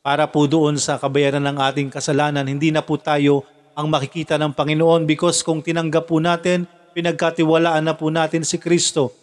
para 0.05 0.29
po 0.29 0.45
doon 0.45 0.77
sa 0.77 1.01
kabayaran 1.01 1.41
ng 1.41 1.57
ating 1.57 1.89
kasalanan. 1.89 2.45
Hindi 2.45 2.69
na 2.69 2.85
po 2.85 3.01
tayo 3.01 3.41
ang 3.73 3.89
makikita 3.89 4.37
ng 4.37 4.53
Panginoon 4.53 5.09
because 5.09 5.41
kung 5.41 5.65
tinanggap 5.65 6.07
po 6.07 6.21
natin, 6.21 6.69
pinagkatiwalaan 6.97 7.85
na 7.85 7.93
po 7.93 8.09
natin 8.09 8.41
si 8.41 8.57
Kristo 8.57 9.13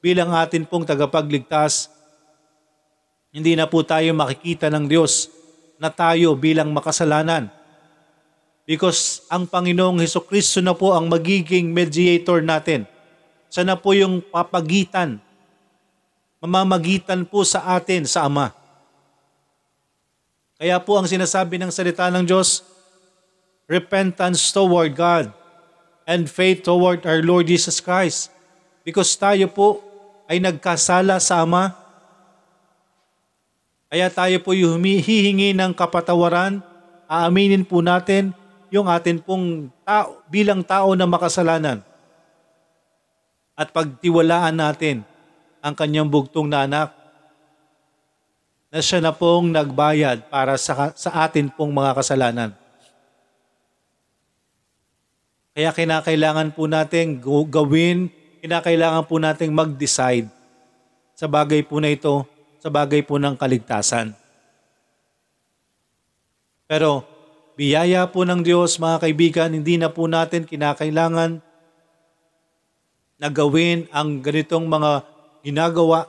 bilang 0.00 0.32
atin 0.32 0.64
pong 0.64 0.88
tagapagligtas, 0.88 1.92
hindi 3.28 3.52
na 3.52 3.68
po 3.68 3.84
tayo 3.84 4.16
makikita 4.16 4.72
ng 4.72 4.88
Diyos 4.88 5.28
na 5.76 5.92
tayo 5.92 6.32
bilang 6.32 6.72
makasalanan. 6.72 7.52
Because 8.64 9.28
ang 9.28 9.44
Panginoong 9.44 10.00
Heso 10.00 10.24
Kristo 10.24 10.64
na 10.64 10.72
po 10.72 10.96
ang 10.96 11.12
magiging 11.12 11.68
mediator 11.68 12.40
natin 12.40 12.88
siya 13.52 13.62
na 13.68 13.76
po 13.76 13.92
yung 13.92 14.24
papagitan, 14.24 15.20
mamamagitan 16.40 17.28
po 17.28 17.44
sa 17.44 17.76
atin 17.76 18.08
sa 18.08 18.24
Ama. 18.24 18.56
Kaya 20.56 20.80
po 20.80 20.96
ang 20.96 21.04
sinasabi 21.04 21.60
ng 21.60 21.68
salita 21.68 22.08
ng 22.08 22.24
Diyos, 22.24 22.64
repentance 23.68 24.48
toward 24.48 24.96
God 24.96 25.45
and 26.06 26.30
faith 26.30 26.62
toward 26.62 27.02
our 27.04 27.20
Lord 27.20 27.50
Jesus 27.50 27.82
Christ. 27.82 28.30
Because 28.86 29.12
tayo 29.18 29.50
po 29.50 29.82
ay 30.30 30.38
nagkasala 30.38 31.18
sa 31.18 31.42
Ama. 31.42 31.74
Kaya 33.90 34.06
tayo 34.10 34.38
po 34.40 34.54
yung 34.54 34.78
humihingi 34.78 35.50
ng 35.52 35.74
kapatawaran, 35.74 36.62
aaminin 37.10 37.66
po 37.66 37.82
natin 37.82 38.30
yung 38.70 38.90
atin 38.90 39.22
pong 39.22 39.70
tao, 39.86 40.22
bilang 40.26 40.62
tao 40.62 40.94
na 40.98 41.06
makasalanan 41.06 41.82
at 43.56 43.70
pagtiwalaan 43.72 44.52
natin 44.52 45.06
ang 45.62 45.72
kanyang 45.72 46.10
bugtong 46.10 46.50
na 46.50 46.66
anak 46.66 46.92
na 48.68 48.82
siya 48.82 49.00
na 49.00 49.14
pong 49.14 49.54
nagbayad 49.54 50.28
para 50.28 50.58
sa, 50.60 50.92
sa 50.92 51.10
atin 51.24 51.48
pong 51.48 51.72
mga 51.72 51.96
kasalanan. 51.96 52.50
Kaya 55.56 55.72
kinakailangan 55.72 56.52
po 56.52 56.68
natin 56.68 57.16
gawin, 57.24 58.12
kinakailangan 58.44 59.08
po 59.08 59.16
natin 59.16 59.56
mag-decide 59.56 60.28
sa 61.16 61.24
bagay 61.24 61.64
po 61.64 61.80
na 61.80 61.88
ito, 61.88 62.28
sa 62.60 62.68
bagay 62.68 63.00
po 63.00 63.16
ng 63.16 63.32
kaligtasan. 63.40 64.12
Pero 66.68 67.08
biyaya 67.56 68.04
po 68.04 68.28
ng 68.28 68.44
Diyos 68.44 68.76
mga 68.76 69.00
kaibigan, 69.00 69.56
hindi 69.56 69.80
na 69.80 69.88
po 69.88 70.04
natin 70.04 70.44
kinakailangan 70.44 71.40
na 73.16 73.28
gawin 73.32 73.88
ang 73.96 74.20
ganitong 74.20 74.68
mga 74.68 75.08
ginagawa 75.40 76.04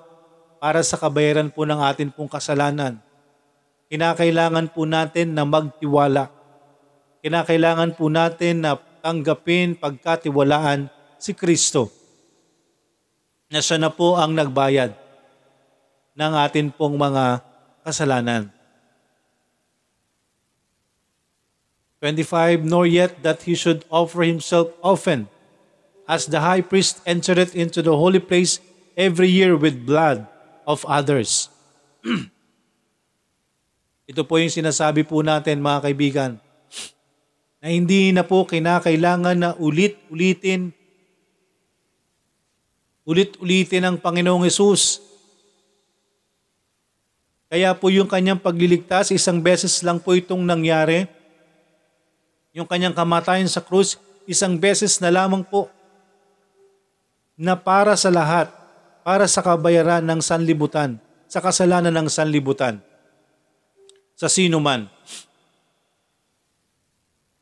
para 0.60 0.84
sa 0.84 1.00
kabayaran 1.00 1.48
po 1.48 1.64
ng 1.64 1.80
atin 1.88 2.12
pong 2.12 2.28
kasalanan. 2.28 3.00
Kinakailangan 3.88 4.76
po 4.76 4.84
natin 4.84 5.32
na 5.32 5.48
magtiwala. 5.48 6.28
Kinakailangan 7.24 7.96
po 7.96 8.12
natin 8.12 8.68
na 8.68 8.76
tanggapin 9.08 9.80
pagkatiwalaan 9.80 10.92
si 11.16 11.32
Kristo 11.32 11.88
na 13.48 13.64
siya 13.64 13.80
na 13.80 13.88
po 13.88 14.20
ang 14.20 14.36
nagbayad 14.36 14.92
ng 16.12 16.34
atin 16.36 16.68
pong 16.76 17.00
mga 17.00 17.40
kasalanan. 17.88 18.52
25, 22.04 22.68
nor 22.68 22.84
yet 22.84 23.24
that 23.24 23.48
he 23.48 23.56
should 23.56 23.88
offer 23.88 24.28
himself 24.28 24.76
often 24.84 25.32
as 26.04 26.28
the 26.28 26.44
high 26.44 26.62
priest 26.62 27.00
entereth 27.08 27.56
into 27.56 27.80
the 27.80 27.96
holy 27.96 28.20
place 28.20 28.60
every 29.00 29.32
year 29.32 29.56
with 29.56 29.88
blood 29.88 30.28
of 30.68 30.84
others. 30.84 31.48
Ito 34.12 34.28
po 34.28 34.36
yung 34.38 34.52
sinasabi 34.52 35.08
po 35.08 35.24
natin 35.24 35.64
mga 35.64 35.80
kaibigan, 35.90 36.32
na 37.68 37.76
hindi 37.76 38.16
na 38.16 38.24
po 38.24 38.48
kinakailangan 38.48 39.36
na 39.36 39.52
ulit-ulitin, 39.60 40.72
ulit-ulitin 43.04 43.84
ang 43.84 44.00
Panginoong 44.00 44.48
Yesus. 44.48 45.04
Kaya 47.52 47.76
po 47.76 47.92
yung 47.92 48.08
kanyang 48.08 48.40
pagliligtas, 48.40 49.12
isang 49.12 49.44
beses 49.44 49.84
lang 49.84 50.00
po 50.00 50.16
itong 50.16 50.48
nangyari. 50.48 51.12
Yung 52.56 52.72
kanyang 52.72 52.96
kamatayan 52.96 53.52
sa 53.52 53.60
krus, 53.60 54.00
isang 54.24 54.56
beses 54.56 55.04
na 55.04 55.12
lamang 55.12 55.44
po 55.44 55.68
na 57.36 57.60
para 57.60 58.00
sa 58.00 58.08
lahat, 58.08 58.48
para 59.04 59.28
sa 59.28 59.44
kabayaran 59.44 60.08
ng 60.08 60.24
sanlibutan, 60.24 61.04
sa 61.28 61.44
kasalanan 61.44 61.92
ng 61.92 62.08
sanlibutan, 62.08 62.80
sa 64.16 64.32
sino 64.32 64.56
man 64.64 64.88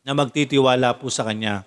na 0.06 0.14
magtitiwala 0.14 0.94
po 0.96 1.10
sa 1.10 1.26
Kanya. 1.26 1.66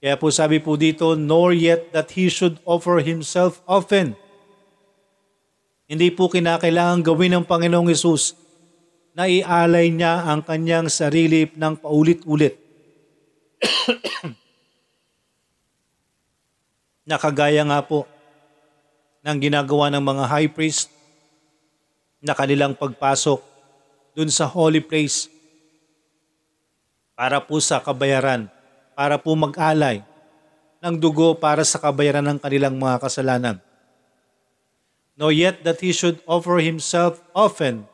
Kaya 0.00 0.16
po 0.16 0.32
sabi 0.32 0.56
po 0.64 0.80
dito, 0.80 1.12
nor 1.12 1.52
yet 1.52 1.92
that 1.92 2.16
He 2.16 2.32
should 2.32 2.56
offer 2.64 3.04
Himself 3.04 3.60
often. 3.68 4.16
Hindi 5.84 6.08
po 6.08 6.32
kinakailangan 6.32 7.04
gawin 7.04 7.36
ng 7.36 7.44
Panginoong 7.44 7.92
Yesus 7.92 8.32
na 9.12 9.28
ialay 9.28 9.92
niya 9.92 10.24
ang 10.24 10.40
kanyang 10.40 10.88
sarili 10.88 11.52
ng 11.52 11.76
paulit-ulit. 11.76 12.56
na 17.10 17.18
kagaya 17.18 17.66
nga 17.66 17.82
po 17.82 18.06
ng 19.26 19.36
ginagawa 19.42 19.90
ng 19.92 20.00
mga 20.00 20.24
high 20.30 20.48
priest 20.48 20.88
na 22.22 22.32
kanilang 22.38 22.72
pagpasok 22.72 23.42
dun 24.14 24.30
sa 24.30 24.46
holy 24.46 24.78
place 24.78 25.28
para 27.20 27.36
po 27.36 27.60
sa 27.60 27.84
kabayaran, 27.84 28.48
para 28.96 29.20
po 29.20 29.36
mag-alay 29.36 30.00
ng 30.80 30.96
dugo 30.96 31.36
para 31.36 31.60
sa 31.68 31.76
kabayaran 31.76 32.24
ng 32.24 32.40
kanilang 32.40 32.80
mga 32.80 32.96
kasalanan. 32.96 33.60
No 35.20 35.28
yet 35.28 35.60
that 35.68 35.84
he 35.84 35.92
should 35.92 36.24
offer 36.24 36.64
himself 36.64 37.20
often 37.36 37.84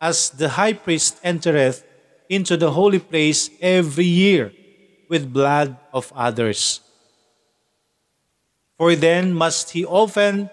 as 0.00 0.32
the 0.32 0.56
high 0.56 0.72
priest 0.72 1.20
entereth 1.20 1.84
into 2.32 2.56
the 2.56 2.72
holy 2.72 2.96
place 2.96 3.52
every 3.60 4.08
year 4.08 4.56
with 5.12 5.28
blood 5.28 5.76
of 5.92 6.08
others. 6.16 6.80
For 8.80 8.96
then 8.96 9.36
must 9.36 9.76
he 9.76 9.84
often 9.84 10.48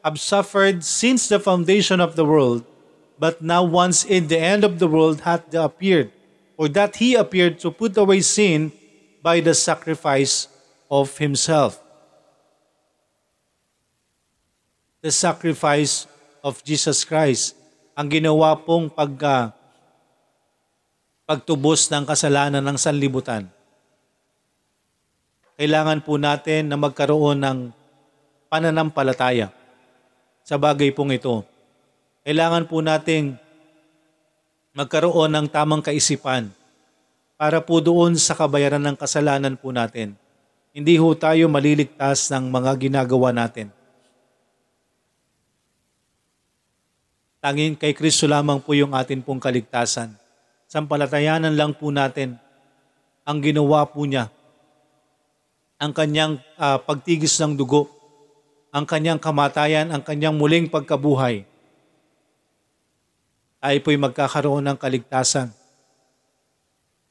have 0.00 0.16
suffered 0.16 0.80
since 0.88 1.28
the 1.28 1.36
foundation 1.36 2.00
of 2.00 2.16
the 2.16 2.24
world, 2.24 2.64
but 3.20 3.44
now 3.44 3.60
once 3.60 4.08
in 4.08 4.32
the 4.32 4.40
end 4.40 4.64
of 4.64 4.80
the 4.80 4.88
world 4.88 5.28
hath 5.28 5.52
appeared, 5.52 6.16
or 6.62 6.70
that 6.70 6.94
he 7.02 7.18
appeared 7.18 7.58
to 7.58 7.74
put 7.74 7.98
away 7.98 8.22
sin 8.22 8.70
by 9.18 9.42
the 9.42 9.50
sacrifice 9.50 10.46
of 10.86 11.10
himself. 11.18 11.82
The 15.02 15.10
sacrifice 15.10 16.06
of 16.46 16.62
Jesus 16.62 17.02
Christ, 17.02 17.58
ang 17.98 18.06
ginawa 18.06 18.54
pong 18.54 18.86
pag, 18.86 19.10
uh, 19.18 19.50
pagtubos 21.26 21.90
ng 21.90 22.06
kasalanan 22.06 22.62
ng 22.62 22.78
sanlibutan 22.78 23.50
kailangan 25.62 26.02
po 26.02 26.18
natin 26.18 26.66
na 26.66 26.74
magkaroon 26.74 27.38
ng 27.38 27.58
pananampalataya 28.50 29.54
sa 30.42 30.58
bagay 30.58 30.90
pong 30.90 31.14
ito. 31.14 31.46
Kailangan 32.26 32.66
po 32.66 32.82
nating 32.82 33.38
magkaroon 34.72 35.28
ng 35.28 35.46
tamang 35.52 35.84
kaisipan 35.84 36.48
para 37.36 37.60
po 37.60 37.80
doon 37.84 38.16
sa 38.16 38.32
kabayaran 38.32 38.80
ng 38.80 38.96
kasalanan 38.96 39.56
po 39.56 39.68
natin. 39.72 40.16
hindi 40.72 40.96
ho 40.96 41.12
tayo 41.12 41.52
maliligtas 41.52 42.32
ng 42.32 42.48
mga 42.48 42.72
ginagawa 42.80 43.28
natin. 43.28 43.68
Tanging 47.44 47.76
kay 47.76 47.92
Kristo 47.92 48.24
lamang 48.24 48.56
po 48.56 48.72
yung 48.72 48.96
atin 48.96 49.20
pong 49.20 49.36
kaligtasan. 49.36 50.16
Sampalatayanan 50.72 51.52
lang 51.52 51.76
po 51.76 51.92
natin 51.92 52.40
ang 53.28 53.44
ginawa 53.44 53.84
po 53.84 54.08
niya. 54.08 54.32
Ang 55.76 55.92
kanyang 55.92 56.40
uh, 56.56 56.80
pagtigis 56.80 57.36
ng 57.42 57.52
dugo, 57.52 57.92
ang 58.72 58.88
kanyang 58.88 59.20
kamatayan, 59.20 59.92
ang 59.92 60.00
kanyang 60.00 60.32
muling 60.32 60.72
pagkabuhay. 60.72 61.44
Tayo 63.62 63.78
po'y 63.78 63.94
magkakaroon 63.94 64.66
ng 64.66 64.74
kaligtasan. 64.74 65.46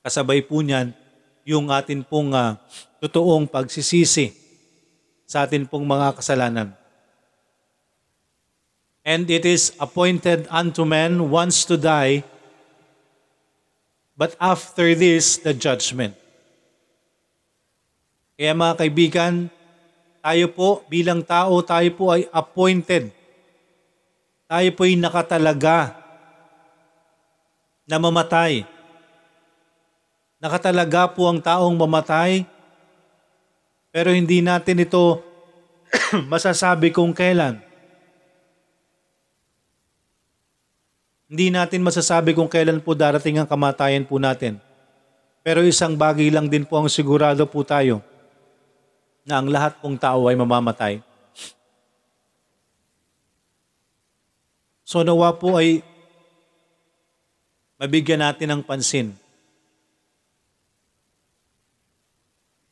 Kasabay 0.04 0.44
po 0.44 0.60
niyan, 0.60 0.92
yung 1.48 1.72
atin 1.72 2.04
pong 2.04 2.36
uh, 2.36 2.60
totoong 3.00 3.48
pagsisisi 3.48 4.36
sa 5.24 5.48
atin 5.48 5.64
pong 5.64 5.88
mga 5.88 6.12
kasalanan. 6.20 6.76
And 9.08 9.32
it 9.32 9.48
is 9.48 9.72
appointed 9.80 10.44
unto 10.52 10.84
men 10.84 11.32
once 11.32 11.64
to 11.72 11.80
die, 11.80 12.28
but 14.20 14.36
after 14.36 14.92
this, 14.92 15.40
the 15.40 15.56
judgment. 15.56 16.20
Kaya 18.36 18.52
mga 18.52 18.76
kaibigan, 18.76 19.48
tayo 20.20 20.52
po 20.52 20.84
bilang 20.92 21.24
tao, 21.24 21.64
tayo 21.64 21.88
po 21.96 22.12
ay 22.12 22.28
appointed. 22.36 23.08
Tayo 24.52 24.70
po 24.76 24.84
ay 24.84 25.00
nakatalaga 25.00 26.01
na 27.92 28.00
mamatay 28.00 28.64
Nakatalaga 30.42 31.06
po 31.06 31.30
ang 31.30 31.38
taong 31.38 31.78
mamatay, 31.78 32.50
pero 33.94 34.10
hindi 34.10 34.42
natin 34.42 34.82
ito 34.82 35.22
masasabi 36.34 36.90
kung 36.90 37.14
kailan. 37.14 37.62
Hindi 41.30 41.54
natin 41.54 41.86
masasabi 41.86 42.34
kung 42.34 42.50
kailan 42.50 42.82
po 42.82 42.98
darating 42.98 43.38
ang 43.38 43.46
kamatayan 43.46 44.02
po 44.02 44.18
natin. 44.18 44.58
Pero 45.46 45.62
isang 45.62 45.94
bagay 45.94 46.34
lang 46.34 46.50
din 46.50 46.66
po 46.66 46.82
ang 46.82 46.90
sigurado 46.90 47.46
po 47.46 47.62
tayo 47.62 48.02
na 49.22 49.38
ang 49.38 49.46
lahat 49.46 49.78
pong 49.78 49.96
tao 49.96 50.26
ay 50.26 50.34
mamamatay. 50.34 51.06
So 54.82 55.06
nawa 55.06 55.38
po 55.38 55.62
ay 55.62 55.86
mabigyan 57.82 58.22
natin 58.22 58.46
ng 58.54 58.62
pansin 58.62 59.18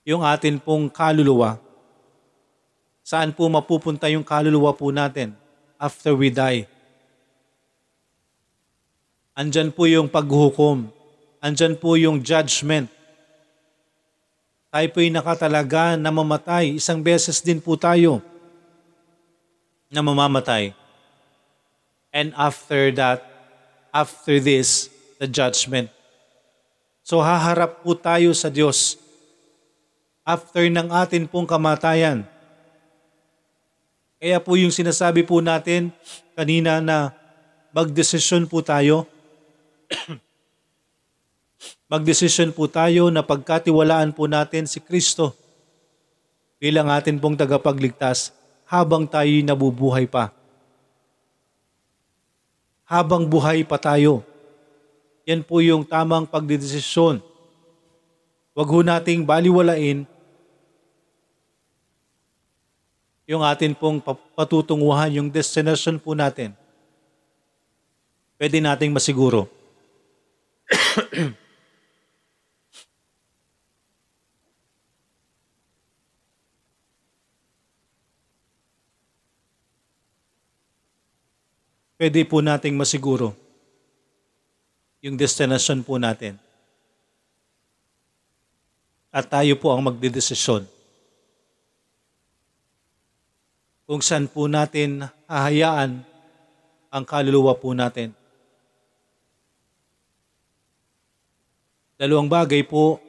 yung 0.06 0.22
atin 0.22 0.62
pong 0.62 0.90
kaluluwa. 0.90 1.58
Saan 3.02 3.34
po 3.34 3.50
mapupunta 3.50 4.06
yung 4.10 4.26
kaluluwa 4.26 4.70
po 4.74 4.94
natin 4.94 5.34
after 5.82 6.14
we 6.14 6.30
die? 6.30 6.70
Andyan 9.34 9.74
po 9.74 9.90
yung 9.90 10.06
paghuhukom. 10.06 10.90
Andyan 11.42 11.74
po 11.78 11.98
yung 11.98 12.22
judgment. 12.22 12.92
Tayo 14.70 14.88
po'y 14.94 15.10
nakatalaga 15.10 15.98
na 15.98 16.14
mamatay. 16.14 16.78
Isang 16.78 17.02
beses 17.02 17.42
din 17.42 17.58
po 17.58 17.74
tayo 17.74 18.22
na 19.90 20.06
mamamatay. 20.06 20.78
And 22.14 22.30
after 22.38 22.94
that, 22.94 23.26
after 23.90 24.38
this, 24.38 24.99
the 25.20 25.28
judgment. 25.28 25.92
So 27.06 27.20
haharap 27.20 27.84
po 27.84 27.94
tayo 27.94 28.32
sa 28.32 28.48
Diyos 28.50 28.98
after 30.24 30.66
ng 30.66 30.90
atin 30.90 31.28
pong 31.28 31.46
kamatayan. 31.46 32.26
Kaya 34.20 34.40
po 34.40 34.56
yung 34.56 34.72
sinasabi 34.74 35.28
po 35.28 35.44
natin 35.44 35.92
kanina 36.34 36.80
na 36.80 37.12
magdesisyon 37.76 38.48
po 38.48 38.64
tayo. 38.64 39.06
magdesisyon 41.90 42.54
po 42.54 42.70
tayo 42.70 43.10
na 43.10 43.26
pagkatiwalaan 43.26 44.14
po 44.14 44.30
natin 44.30 44.70
si 44.70 44.78
Kristo 44.78 45.34
bilang 46.62 46.86
atin 46.94 47.18
pong 47.18 47.34
tagapagligtas 47.34 48.30
habang 48.70 49.10
tayo 49.10 49.34
nabubuhay 49.42 50.06
pa. 50.06 50.30
Habang 52.86 53.26
buhay 53.26 53.66
pa 53.66 53.82
tayo. 53.82 54.22
Yan 55.28 55.44
po 55.44 55.60
yung 55.60 55.84
tamang 55.84 56.28
pagdedesisyon. 56.28 57.20
Huwag 58.56 58.70
ho 58.70 58.80
nating 58.84 59.24
baliwalain 59.24 60.04
yung 63.30 63.46
atin 63.46 63.78
pong 63.78 64.02
patutunguhan, 64.34 65.14
yung 65.14 65.30
destination 65.30 66.02
po 66.02 66.18
natin, 66.18 66.58
pwede 68.42 68.58
nating 68.58 68.90
masiguro. 68.90 69.46
pwede 82.00 82.24
po 82.24 82.40
nating 82.40 82.80
masiguro 82.80 83.49
yung 85.00 85.16
destination 85.16 85.80
po 85.84 85.96
natin. 85.96 86.36
At 89.10 89.26
tayo 89.26 89.58
po 89.58 89.74
ang 89.74 89.82
magdidesisyon 89.82 90.70
kung 93.90 94.06
saan 94.06 94.30
po 94.30 94.46
natin 94.46 95.10
hahayaan 95.26 96.06
ang 96.94 97.04
kaluluwa 97.10 97.58
po 97.58 97.74
natin. 97.74 98.14
Dalawang 101.98 102.30
bagay 102.30 102.62
po 102.70 103.02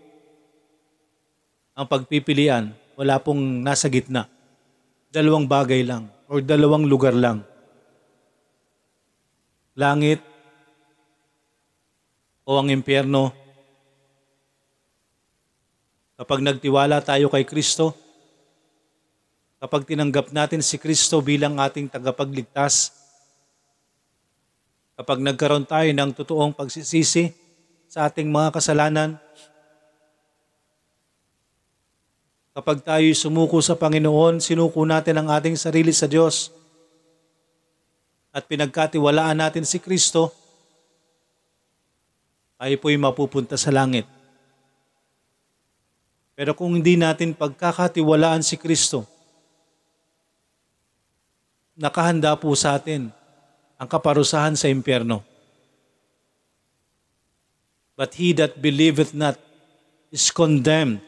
ang 1.77 1.85
pagpipilian. 1.85 2.73
Wala 2.97 3.21
pong 3.21 3.61
nasa 3.61 3.93
gitna. 3.93 4.25
Dalawang 5.13 5.45
bagay 5.45 5.85
lang 5.85 6.09
or 6.33 6.41
dalawang 6.41 6.89
lugar 6.89 7.13
lang. 7.13 7.45
Langit 9.77 10.25
o 12.51 12.59
ang 12.59 12.67
impyerno. 12.67 13.31
Kapag 16.19 16.43
nagtiwala 16.43 16.99
tayo 16.99 17.31
kay 17.31 17.47
Kristo, 17.47 17.95
kapag 19.63 19.87
tinanggap 19.87 20.35
natin 20.35 20.59
si 20.59 20.75
Kristo 20.75 21.23
bilang 21.23 21.63
ating 21.63 21.87
tagapagligtas, 21.87 22.91
kapag 24.99 25.23
nagkaroon 25.23 25.63
tayo 25.63 25.87
ng 25.95 26.11
totoong 26.11 26.51
pagsisisi 26.51 27.31
sa 27.87 28.11
ating 28.11 28.27
mga 28.27 28.51
kasalanan, 28.51 29.15
kapag 32.51 32.83
tayo 32.83 33.07
sumuko 33.15 33.63
sa 33.63 33.79
Panginoon, 33.79 34.43
sinuko 34.43 34.83
natin 34.83 35.23
ang 35.23 35.31
ating 35.31 35.55
sarili 35.55 35.95
sa 35.95 36.11
Diyos, 36.11 36.51
at 38.35 38.43
pinagkatiwalaan 38.51 39.39
natin 39.39 39.63
si 39.63 39.79
Kristo, 39.79 40.40
tayo 42.61 42.77
po'y 42.77 43.01
mapupunta 43.01 43.57
sa 43.57 43.73
langit. 43.73 44.05
Pero 46.37 46.53
kung 46.53 46.77
hindi 46.77 47.01
natin 47.01 47.33
pagkakatiwalaan 47.33 48.45
si 48.45 48.61
Kristo, 48.61 49.09
nakahanda 51.73 52.37
po 52.37 52.53
sa 52.53 52.77
atin 52.77 53.09
ang 53.81 53.89
kaparusahan 53.89 54.61
sa 54.61 54.69
impyerno. 54.69 55.25
But 57.97 58.21
he 58.21 58.37
that 58.37 58.61
believeth 58.61 59.17
not 59.17 59.41
is 60.13 60.29
condemned. 60.29 61.01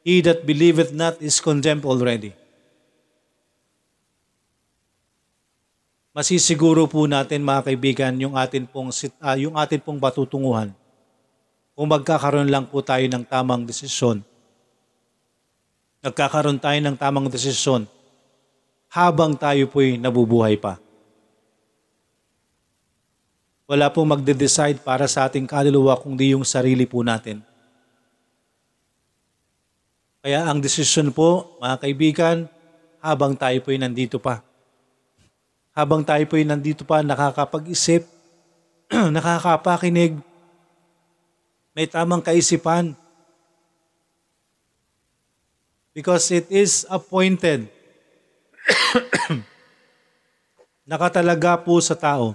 He 0.00 0.24
that 0.24 0.48
believeth 0.48 0.96
not 0.96 1.20
is 1.20 1.44
condemned 1.44 1.84
already. 1.84 2.32
Masisiguro 6.14 6.86
po 6.86 7.10
natin 7.10 7.42
mga 7.42 7.66
kaibigan 7.66 8.14
yung 8.22 8.38
atin 8.38 8.70
pong, 8.70 8.94
uh, 9.18 9.34
yung 9.34 9.58
atin 9.58 9.82
pong 9.82 9.98
patutunguhan 9.98 10.70
kung 11.74 11.90
magkakaroon 11.90 12.46
lang 12.46 12.70
po 12.70 12.78
tayo 12.86 13.02
ng 13.02 13.26
tamang 13.26 13.66
desisyon. 13.66 14.22
Nagkakaroon 16.06 16.62
tayo 16.62 16.78
ng 16.78 16.94
tamang 16.94 17.26
desisyon 17.26 17.90
habang 18.94 19.34
tayo 19.34 19.66
po'y 19.66 19.98
nabubuhay 19.98 20.54
pa. 20.54 20.78
Wala 23.66 23.90
pong 23.90 24.14
magde-decide 24.14 24.78
para 24.86 25.10
sa 25.10 25.26
ating 25.26 25.50
kaluluwa 25.50 25.98
kundi 25.98 26.30
yung 26.30 26.46
sarili 26.46 26.86
po 26.86 27.02
natin. 27.02 27.42
Kaya 30.22 30.46
ang 30.46 30.62
desisyon 30.62 31.10
po, 31.10 31.58
mga 31.58 31.76
kaibigan, 31.82 32.36
habang 33.02 33.34
tayo 33.34 33.58
po'y 33.66 33.82
nandito 33.82 34.22
pa. 34.22 34.53
Habang 35.74 36.06
tayo 36.06 36.22
po'y 36.30 36.46
nandito 36.46 36.86
pa, 36.86 37.02
nakakapag-isip, 37.02 38.06
nakakapakinig, 39.14 40.22
may 41.74 41.90
tamang 41.90 42.22
kaisipan, 42.22 42.94
Because 45.94 46.26
it 46.34 46.50
is 46.50 46.82
appointed 46.90 47.70
nakatalaga 50.90 51.54
po 51.62 51.78
sa 51.78 51.94
tao 51.94 52.34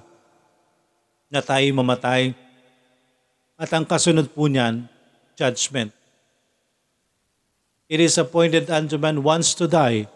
na 1.28 1.44
tayo 1.44 1.68
mamatay 1.76 2.32
at 3.60 3.70
ang 3.76 3.84
kasunod 3.84 4.32
po 4.32 4.48
niyan, 4.48 4.88
judgment. 5.36 5.92
It 7.92 8.00
is 8.00 8.16
appointed 8.16 8.72
unto 8.72 8.96
man 8.96 9.20
once 9.20 9.52
to 9.60 9.68
die, 9.68 10.08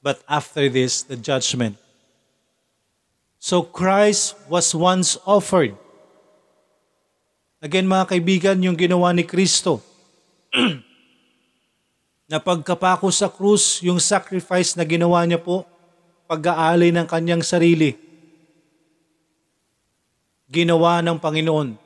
but 0.00 0.24
after 0.28 0.68
this, 0.68 1.04
the 1.04 1.16
judgment. 1.16 1.76
So 3.40 3.64
Christ 3.64 4.36
was 4.48 4.72
once 4.76 5.16
offered. 5.24 5.76
Again 7.60 7.88
mga 7.88 8.16
kaibigan, 8.16 8.64
yung 8.64 8.76
ginawa 8.76 9.12
ni 9.12 9.24
Kristo, 9.24 9.84
na 12.30 12.40
pagkapako 12.40 13.12
sa 13.12 13.28
krus, 13.28 13.84
yung 13.84 14.00
sacrifice 14.00 14.76
na 14.76 14.84
ginawa 14.84 15.24
niya 15.28 15.40
po, 15.40 15.68
pag-aalay 16.24 16.88
ng 16.92 17.04
kanyang 17.04 17.44
sarili, 17.44 17.96
ginawa 20.48 21.04
ng 21.04 21.20
Panginoon. 21.20 21.76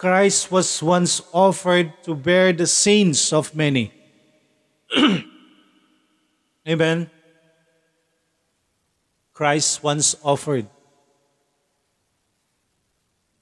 Christ 0.00 0.48
was 0.48 0.80
once 0.80 1.20
offered 1.36 1.92
to 2.08 2.16
bear 2.16 2.56
the 2.56 2.64
sins 2.64 3.36
of 3.36 3.52
many. 3.52 3.92
Amen? 6.64 7.08
Christ 9.32 9.80
once 9.80 10.20
offered. 10.20 10.68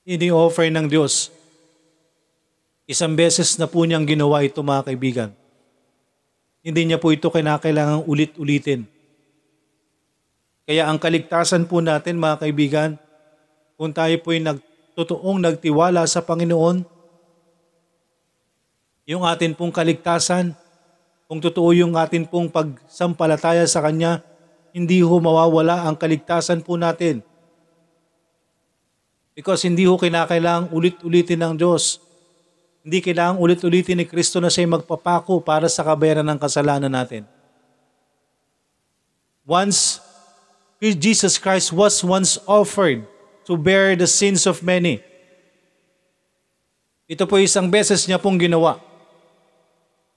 Ini-offer 0.06 0.70
ng 0.70 0.86
Diyos. 0.86 1.34
Isang 2.88 3.18
beses 3.18 3.58
na 3.58 3.66
po 3.68 3.82
niyang 3.84 4.06
ginawa 4.06 4.40
ito 4.40 4.62
mga 4.62 4.86
kaibigan. 4.88 5.30
Hindi 6.62 6.88
niya 6.88 7.02
po 7.02 7.12
ito 7.12 7.28
kinakailangang 7.28 8.06
ulit-ulitin. 8.06 8.86
Kaya 10.68 10.86
ang 10.86 10.96
kaligtasan 10.96 11.66
po 11.66 11.82
natin 11.82 12.20
mga 12.20 12.46
kaibigan, 12.46 12.90
kung 13.74 13.90
tayo 13.90 14.14
po 14.22 14.32
ay 14.36 14.44
nagtotoong 14.44 15.38
nagtiwala 15.42 16.06
sa 16.06 16.22
Panginoon, 16.22 16.84
yung 19.08 19.24
atin 19.24 19.56
pong 19.56 19.72
kaligtasan, 19.72 20.52
kung 21.28 21.38
totoo 21.44 21.76
yung 21.76 21.94
atin 21.94 22.24
pong 22.24 22.48
pagsampalataya 22.48 23.68
sa 23.68 23.84
Kanya, 23.84 24.24
hindi 24.72 25.04
ho 25.04 25.14
mawawala 25.20 25.84
ang 25.84 25.94
kaligtasan 25.94 26.64
po 26.64 26.80
natin. 26.80 27.20
Because 29.36 29.62
hindi 29.62 29.84
ho 29.84 30.00
kinakailangang 30.00 30.72
ulit-ulitin 30.72 31.44
ng 31.44 31.54
Diyos 31.60 32.08
hindi 32.88 33.04
kailangang 33.04 33.36
ulit-ulitin 33.36 34.00
ni 34.00 34.08
Kristo 34.08 34.40
na 34.40 34.48
siya 34.48 34.64
magpapako 34.64 35.44
para 35.44 35.68
sa 35.68 35.84
kabayaran 35.84 36.24
ng 36.24 36.40
kasalanan 36.40 36.88
natin. 36.88 37.28
Once, 39.44 40.00
Jesus 40.80 41.36
Christ 41.36 41.68
was 41.68 42.00
once 42.00 42.40
offered 42.48 43.04
to 43.44 43.60
bear 43.60 43.92
the 43.92 44.08
sins 44.08 44.48
of 44.48 44.64
many. 44.64 45.04
Ito 47.12 47.28
po 47.28 47.36
isang 47.36 47.68
beses 47.68 48.08
niya 48.08 48.16
pong 48.16 48.40
ginawa. 48.40 48.80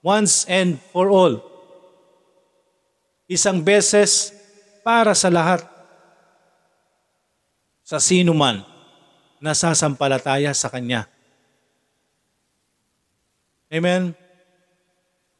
Once 0.02 0.44
and 0.50 0.82
for 0.90 1.08
all. 1.08 1.38
Isang 3.30 3.62
beses 3.62 4.34
para 4.82 5.14
sa 5.14 5.30
lahat. 5.30 5.62
Sa 7.86 8.02
sino 8.02 8.34
man 8.34 8.66
na 9.38 9.54
sasampalataya 9.54 10.50
sa 10.50 10.66
Kanya. 10.68 11.06
Amen. 13.72 14.14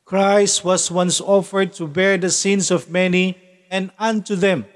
Christ 0.06 0.64
was 0.64 0.90
once 0.90 1.20
offered 1.20 1.72
to 1.78 1.86
bear 1.86 2.18
the 2.18 2.30
sins 2.30 2.70
of 2.70 2.90
many, 2.90 3.38
and 3.70 3.90
unto 3.98 4.36
them 4.36 4.66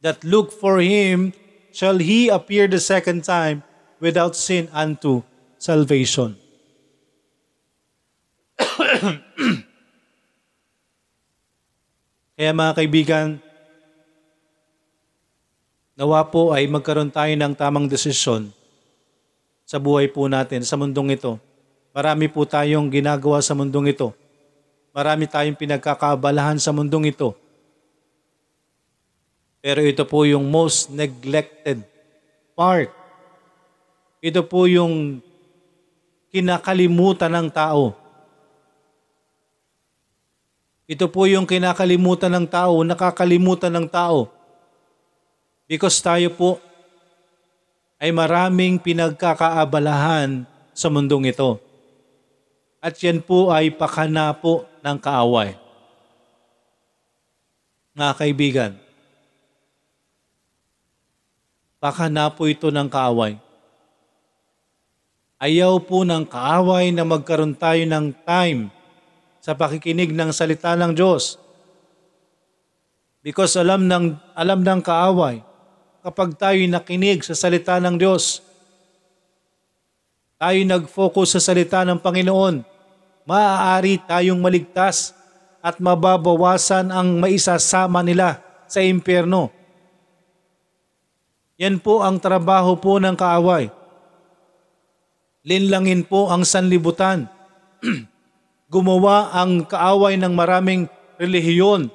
that 0.00 0.24
look 0.24 0.52
for 0.52 0.80
him 0.80 1.32
shall 1.72 1.98
he 1.98 2.28
appear 2.28 2.66
the 2.66 2.80
second 2.80 3.24
time 3.24 3.62
without 4.00 4.34
sin 4.34 4.68
unto 4.72 5.22
salvation. 5.58 6.36
Kaya 12.40 12.50
mga 12.56 12.72
kaibigan, 12.76 13.26
nawa 15.96 16.24
po 16.28 16.56
ay 16.56 16.64
magkaroon 16.68 17.12
tayo 17.12 17.32
ng 17.36 17.52
tamang 17.52 17.84
desisyon 17.88 18.52
sa 19.68 19.76
buhay 19.76 20.08
po 20.08 20.24
natin 20.28 20.64
sa 20.64 20.80
mundong 20.80 21.12
ito 21.16 21.36
Marami 21.90 22.30
po 22.30 22.46
tayong 22.46 22.86
ginagawa 22.86 23.42
sa 23.42 23.50
mundong 23.58 23.90
ito. 23.90 24.14
Marami 24.94 25.26
tayong 25.26 25.58
pinagkakaabalahan 25.58 26.58
sa 26.62 26.70
mundong 26.70 27.10
ito. 27.10 27.34
Pero 29.58 29.82
ito 29.82 30.06
po 30.06 30.22
yung 30.22 30.46
most 30.46 30.94
neglected 30.94 31.82
part. 32.54 32.94
Ito 34.22 34.46
po 34.46 34.70
yung 34.70 35.18
kinakalimutan 36.30 37.34
ng 37.34 37.48
tao. 37.50 37.98
Ito 40.90 41.06
po 41.06 41.22
yung 41.30 41.46
kinakalimutan 41.46 42.34
ng 42.34 42.46
tao, 42.50 42.82
nakakalimutan 42.82 43.70
ng 43.70 43.86
tao. 43.86 44.26
Because 45.70 46.02
tayo 46.02 46.34
po 46.34 46.58
ay 48.02 48.10
maraming 48.10 48.82
pinagkakaabalahan 48.82 50.42
sa 50.74 50.90
mundong 50.90 51.30
ito. 51.30 51.62
At 52.82 52.98
yan 52.98 53.22
po 53.22 53.54
ay 53.54 53.70
pakana 53.70 54.34
po 54.34 54.66
ng 54.82 54.98
kaaway. 54.98 55.54
Mga 57.94 58.12
kaibigan, 58.18 58.72
pakana 61.78 62.34
po 62.34 62.50
ito 62.50 62.66
ng 62.74 62.90
kaaway. 62.90 63.38
Ayaw 65.38 65.78
po 65.86 66.02
ng 66.02 66.26
kaaway 66.26 66.90
na 66.90 67.06
magkaroon 67.06 67.54
tayo 67.54 67.78
ng 67.86 68.10
time 68.26 68.79
sa 69.40 69.56
pakikinig 69.56 70.12
ng 70.12 70.30
salita 70.30 70.76
ng 70.76 70.92
Diyos. 70.92 71.40
Because 73.20 73.56
alam 73.56 73.88
ng, 73.88 74.16
alam 74.36 74.60
ng 74.60 74.80
kaaway, 74.80 75.44
kapag 76.00 76.36
tayo 76.36 76.60
nakinig 76.64 77.24
sa 77.24 77.36
salita 77.36 77.76
ng 77.80 77.96
Diyos, 77.96 78.44
tayo 80.40 80.56
nag-focus 80.64 81.36
sa 81.36 81.40
salita 81.52 81.84
ng 81.84 82.00
Panginoon, 82.00 82.64
maaari 83.28 84.00
tayong 84.08 84.40
maligtas 84.40 85.12
at 85.60 85.76
mababawasan 85.76 86.88
ang 86.88 87.20
maisasama 87.20 88.00
nila 88.00 88.40
sa 88.64 88.80
impyerno. 88.80 89.52
Yan 91.60 91.76
po 91.76 92.00
ang 92.00 92.16
trabaho 92.16 92.72
po 92.80 92.96
ng 92.96 93.12
kaaway. 93.12 93.68
Linlangin 95.44 96.08
po 96.08 96.32
ang 96.32 96.40
sanlibutan. 96.48 97.28
Gumawa 98.70 99.34
ang 99.34 99.66
kaaway 99.66 100.14
ng 100.14 100.30
maraming 100.30 100.86
relihiyon 101.18 101.90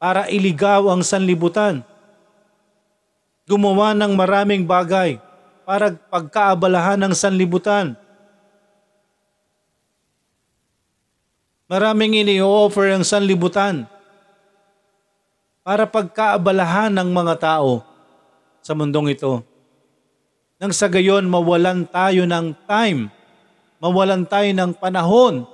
para 0.00 0.24
iligaw 0.32 0.88
ang 0.88 1.04
sanlibutan. 1.04 1.84
Gumawa 3.44 3.92
ng 3.92 4.16
maraming 4.16 4.64
bagay 4.64 5.20
para 5.68 5.92
pagkaabalahan 5.92 6.96
ng 6.96 7.12
sanlibutan. 7.12 7.92
Maraming 11.68 12.24
ini-offer 12.24 12.96
ang 12.96 13.04
sanlibutan 13.04 13.84
para 15.60 15.84
pagkaabalahan 15.84 16.92
ng 16.92 17.08
mga 17.12 17.34
tao 17.40 17.84
sa 18.64 18.72
mundong 18.72 19.12
ito. 19.12 19.44
Nang 20.56 20.72
sa 20.72 20.88
gayon 20.88 21.28
mawalan 21.28 21.84
tayo 21.84 22.24
ng 22.24 22.56
time, 22.64 23.12
mawalan 23.84 24.24
tayo 24.24 24.48
ng 24.48 24.72
panahon 24.80 25.44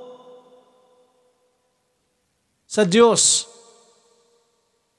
sa 2.71 2.87
Diyos. 2.87 3.51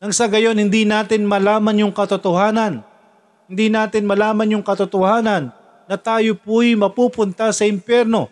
Nang 0.03 0.11
sa 0.11 0.27
gayon 0.27 0.59
hindi 0.59 0.83
natin 0.83 1.23
malaman 1.23 1.87
yung 1.87 1.95
katotohanan 1.95 2.91
hindi 3.51 3.67
natin 3.67 4.07
malaman 4.07 4.47
yung 4.47 4.63
katotohanan 4.63 5.51
na 5.83 5.99
tayo 5.99 6.39
po'y 6.39 6.71
mapupunta 6.79 7.51
sa 7.51 7.67
impyerno 7.67 8.31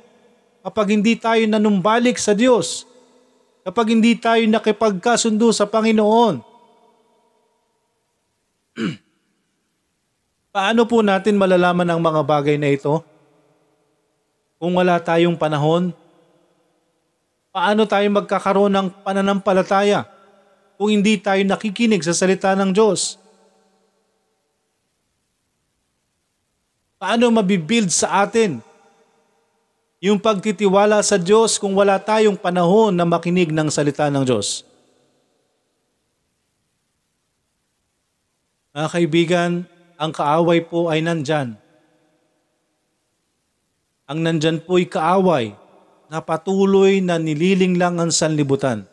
kapag 0.64 0.96
hindi 0.96 1.20
tayo 1.20 1.44
nanumbalik 1.44 2.16
sa 2.16 2.32
Diyos, 2.32 2.88
kapag 3.68 4.00
hindi 4.00 4.16
tayo 4.16 4.40
nakipagkasundo 4.48 5.52
sa 5.52 5.68
Panginoon. 5.68 6.40
Paano 10.56 10.88
po 10.88 11.04
natin 11.04 11.36
malalaman 11.36 11.92
ang 11.92 12.00
mga 12.00 12.24
bagay 12.24 12.56
na 12.56 12.72
ito? 12.72 13.04
Kung 14.60 14.76
wala 14.76 15.00
tayong 15.00 15.40
panahon, 15.40 15.96
paano 17.56 17.88
tayo 17.88 18.04
magkakaroon 18.12 18.76
ng 18.76 18.88
pananampalataya 19.08 20.04
kung 20.76 20.92
hindi 20.92 21.16
tayo 21.16 21.40
nakikinig 21.48 22.04
sa 22.04 22.12
salita 22.12 22.52
ng 22.60 22.76
Diyos? 22.76 23.16
Paano 27.00 27.32
mabibuild 27.32 27.88
sa 27.88 28.28
atin 28.28 28.60
yung 30.04 30.20
pagtitiwala 30.20 31.00
sa 31.04 31.16
Diyos 31.16 31.56
kung 31.56 31.72
wala 31.76 31.96
tayong 32.00 32.36
panahon 32.36 32.92
na 32.92 33.08
makinig 33.08 33.52
ng 33.56 33.68
salita 33.72 34.08
ng 34.12 34.24
Diyos. 34.28 34.68
Mga 38.76 38.88
kaibigan, 38.92 39.52
ang 40.00 40.12
kaaway 40.16 40.64
po 40.64 40.88
ay 40.88 41.04
nandyan. 41.04 41.60
Ang 44.10 44.26
nandyan 44.26 44.58
po 44.58 44.82
ay 44.82 44.90
kaaway 44.90 45.54
na 46.10 46.18
patuloy 46.18 46.98
na 46.98 47.22
nililing 47.22 47.78
lang 47.78 48.02
ang 48.02 48.10
sanlibutan. 48.10 48.90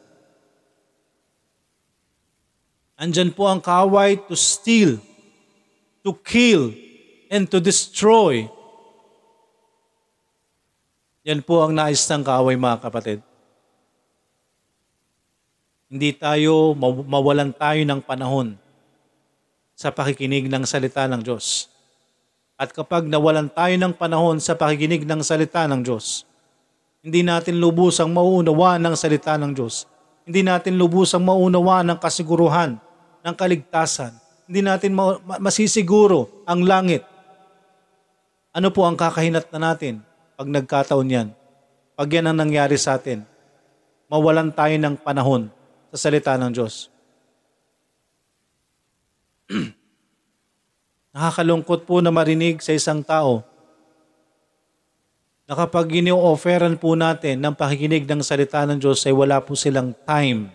Andyan 3.01 3.33
po 3.33 3.49
ang 3.49 3.65
kaaway 3.65 4.21
to 4.29 4.37
steal, 4.37 5.01
to 6.05 6.13
kill, 6.21 6.69
and 7.33 7.49
to 7.49 7.65
destroy. 7.65 8.45
Yan 11.25 11.41
po 11.41 11.65
ang 11.65 11.73
nais 11.73 12.05
ng 12.05 12.21
kaaway 12.21 12.61
mga 12.61 12.85
kapatid. 12.85 13.19
Hindi 15.89 16.13
tayo, 16.13 16.77
mawalan 17.09 17.57
tayo 17.57 17.81
ng 17.89 18.05
panahon 18.05 18.59
sa 19.73 19.89
pakikinig 19.89 20.45
ng 20.53 20.65
salita 20.69 21.09
ng 21.09 21.25
Diyos. 21.25 21.76
At 22.57 22.73
kapag 22.73 23.05
nawalan 23.05 23.53
tayo 23.53 23.77
ng 23.77 23.93
panahon 23.93 24.41
sa 24.41 24.57
pakikinig 24.57 25.05
ng 25.05 25.21
salita 25.21 25.69
ng 25.69 25.85
Diyos, 25.85 26.25
hindi 27.05 27.21
natin 27.21 27.61
lubusang 27.61 28.09
mauunawa 28.09 28.81
ng 28.81 28.97
salita 28.97 29.37
ng 29.37 29.53
Diyos. 29.53 29.85
Hindi 30.25 30.41
natin 30.41 30.81
lubusang 30.81 31.21
mauunawa 31.21 31.85
ng 31.85 32.01
kasiguruhan, 32.01 32.81
ng 33.23 33.35
kaligtasan. 33.37 34.17
Hindi 34.49 34.65
natin 34.65 34.97
ma- 34.97 35.21
masisiguro 35.37 36.43
ang 36.49 36.65
langit. 36.65 37.05
Ano 38.57 38.73
po 38.73 38.89
ang 38.89 38.97
kakahinat 38.97 39.53
na 39.53 39.61
natin 39.71 40.01
pag 40.35 40.49
nagkataon 40.49 41.13
yan? 41.13 41.29
Pag 41.93 42.09
yan 42.09 42.33
ang 42.33 42.41
nangyari 42.41 42.81
sa 42.81 42.97
atin, 42.97 43.21
mawalan 44.09 44.49
tayo 44.49 44.75
ng 44.81 44.97
panahon 44.97 45.53
sa 45.93 46.09
salita 46.09 46.33
ng 46.41 46.51
Diyos. 46.57 46.89
Nakakalungkot 51.17 51.89
po 51.89 52.05
na 52.05 52.13
marinig 52.13 52.61
sa 52.61 52.77
isang 52.77 53.01
tao 53.01 53.41
na 55.49 55.57
kapag 55.57 56.05
ino-offeran 56.05 56.77
po 56.77 56.93
natin 56.93 57.41
ng 57.41 57.57
pakikinig 57.57 58.05
ng 58.05 58.21
salita 58.21 58.69
ng 58.69 58.77
Diyos 58.77 59.01
ay 59.09 59.17
wala 59.17 59.41
po 59.41 59.57
silang 59.57 59.97
time. 60.05 60.53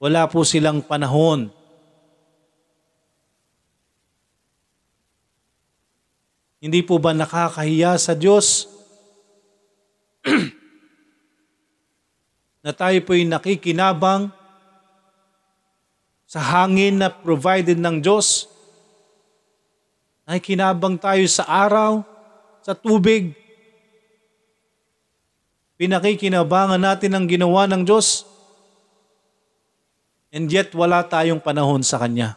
Wala 0.00 0.24
po 0.24 0.40
silang 0.40 0.80
panahon. 0.80 1.52
Hindi 6.64 6.80
po 6.80 6.96
ba 6.96 7.12
nakakahiya 7.12 8.00
sa 8.00 8.16
Diyos 8.16 8.72
na 12.64 12.72
tayo 12.72 12.96
po'y 13.04 13.28
nakikinabang 13.28 14.32
sa 16.36 16.68
hangin 16.68 17.00
na 17.00 17.08
provided 17.08 17.80
ng 17.80 18.04
Diyos. 18.04 18.44
Nakikinabang 20.28 21.00
tayo 21.00 21.24
sa 21.32 21.48
araw, 21.48 22.04
sa 22.60 22.76
tubig. 22.76 23.32
Pinakikinabangan 25.80 26.76
natin 26.76 27.16
ang 27.16 27.24
ginawa 27.24 27.64
ng 27.64 27.88
Diyos. 27.88 28.28
And 30.28 30.52
yet 30.52 30.76
wala 30.76 31.08
tayong 31.08 31.40
panahon 31.40 31.80
sa 31.80 31.96
Kanya. 31.96 32.36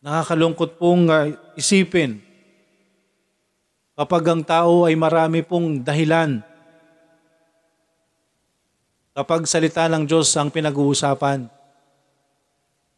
Nakakalungkot 0.00 0.80
pong 0.80 1.12
uh, 1.12 1.28
isipin 1.60 2.24
kapag 4.00 4.24
ang 4.32 4.40
tao 4.40 4.88
ay 4.88 4.96
marami 4.96 5.44
pong 5.44 5.84
dahilan 5.84 6.40
kapag 9.10 9.46
salita 9.46 9.90
ng 9.90 10.06
Diyos 10.06 10.30
ang 10.38 10.48
pinag-uusapan. 10.48 11.50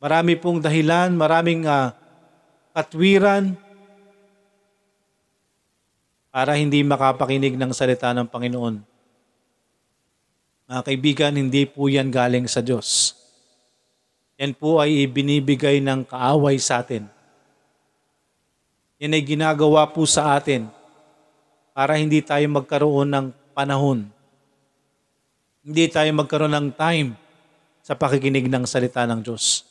Marami 0.02 0.34
pong 0.36 0.58
dahilan, 0.60 1.14
maraming 1.14 1.64
uh, 1.64 1.94
katwiran 2.74 3.54
para 6.32 6.56
hindi 6.58 6.82
makapakinig 6.82 7.54
ng 7.56 7.72
salita 7.72 8.10
ng 8.12 8.26
Panginoon. 8.26 8.82
Mga 10.68 10.82
kaibigan, 10.88 11.32
hindi 11.36 11.68
po 11.68 11.86
yan 11.86 12.08
galing 12.08 12.48
sa 12.48 12.64
Diyos. 12.64 13.14
Yan 14.40 14.56
po 14.56 14.80
ay 14.80 15.06
ibinibigay 15.06 15.78
ng 15.84 16.08
kaaway 16.08 16.56
sa 16.56 16.80
atin. 16.80 17.06
Yan 18.98 19.14
ay 19.14 19.22
ginagawa 19.22 19.86
po 19.86 20.02
sa 20.08 20.34
atin 20.34 20.66
para 21.76 21.96
hindi 22.00 22.20
tayo 22.24 22.42
magkaroon 22.50 23.08
ng 23.12 23.26
panahon 23.54 24.08
hindi 25.62 25.86
tayo 25.86 26.10
magkaroon 26.10 26.54
ng 26.58 26.68
time 26.74 27.14
sa 27.86 27.94
pakikinig 27.94 28.50
ng 28.50 28.66
salita 28.66 29.06
ng 29.06 29.22
Diyos. 29.22 29.62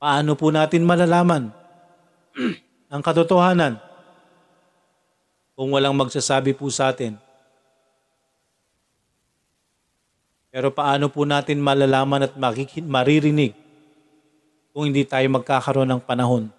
Paano 0.00 0.34
po 0.34 0.50
natin 0.50 0.82
malalaman 0.82 1.54
ang 2.92 3.02
katotohanan 3.04 3.78
kung 5.54 5.70
walang 5.70 5.94
magsasabi 5.94 6.58
po 6.58 6.66
sa 6.74 6.90
atin? 6.90 7.14
Pero 10.50 10.74
paano 10.74 11.06
po 11.06 11.22
natin 11.22 11.62
malalaman 11.62 12.26
at 12.26 12.34
maririnig 12.82 13.54
kung 14.74 14.90
hindi 14.90 15.06
tayo 15.06 15.26
magkakaroon 15.30 15.86
ng 15.86 16.02
panahon 16.02 16.50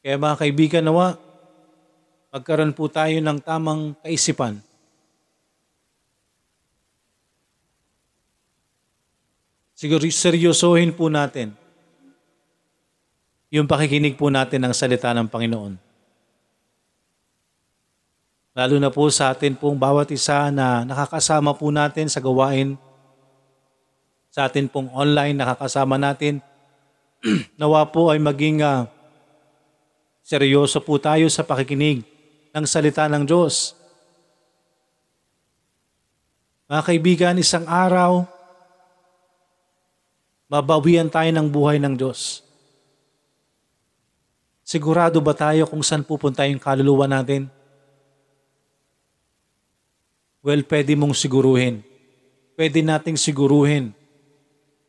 Kaya 0.00 0.16
mga 0.16 0.36
kaibigan 0.40 0.84
nawa, 0.84 1.20
magkaroon 2.32 2.72
po 2.72 2.88
tayo 2.88 3.12
ng 3.20 3.38
tamang 3.44 3.92
kaisipan. 4.00 4.56
Siguro 9.76 10.04
seryosohin 10.04 10.92
po 10.92 11.08
natin 11.08 11.56
yung 13.50 13.66
pakikinig 13.66 14.14
po 14.14 14.30
natin 14.30 14.62
ng 14.62 14.74
salita 14.76 15.10
ng 15.10 15.26
Panginoon. 15.26 15.74
Lalo 18.54 18.76
na 18.78 18.90
po 18.94 19.10
sa 19.10 19.34
atin 19.34 19.58
pong 19.58 19.74
bawat 19.74 20.10
isa 20.14 20.52
na 20.54 20.86
nakakasama 20.86 21.54
po 21.54 21.72
natin 21.74 22.06
sa 22.06 22.22
gawain, 22.22 22.78
sa 24.30 24.46
atin 24.46 24.70
pong 24.70 24.86
online 24.94 25.34
nakakasama 25.34 25.98
natin, 25.98 26.38
nawa 27.60 27.88
po 27.90 28.14
ay 28.14 28.22
maging 28.22 28.62
uh, 28.62 28.86
Seryoso 30.30 30.78
po 30.78 30.94
tayo 30.94 31.26
sa 31.26 31.42
pakikinig 31.42 32.06
ng 32.54 32.62
salita 32.62 33.10
ng 33.10 33.26
Diyos. 33.26 33.74
Mga 36.70 36.82
kaibigan, 36.86 37.42
isang 37.42 37.66
araw, 37.66 38.22
mabawian 40.46 41.10
tayo 41.10 41.26
ng 41.34 41.50
buhay 41.50 41.82
ng 41.82 41.98
Diyos. 41.98 42.46
Sigurado 44.62 45.18
ba 45.18 45.34
tayo 45.34 45.66
kung 45.66 45.82
saan 45.82 46.06
pupunta 46.06 46.46
yung 46.46 46.62
kaluluwa 46.62 47.10
natin? 47.10 47.50
Well, 50.46 50.62
pwede 50.62 50.94
mong 50.94 51.18
siguruhin. 51.18 51.82
Pwede 52.54 52.86
nating 52.86 53.18
siguruhin. 53.18 53.90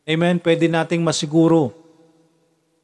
Amen? 0.05 0.37
Pwede 0.37 0.69
nating 0.69 1.01
masiguro 1.01 1.73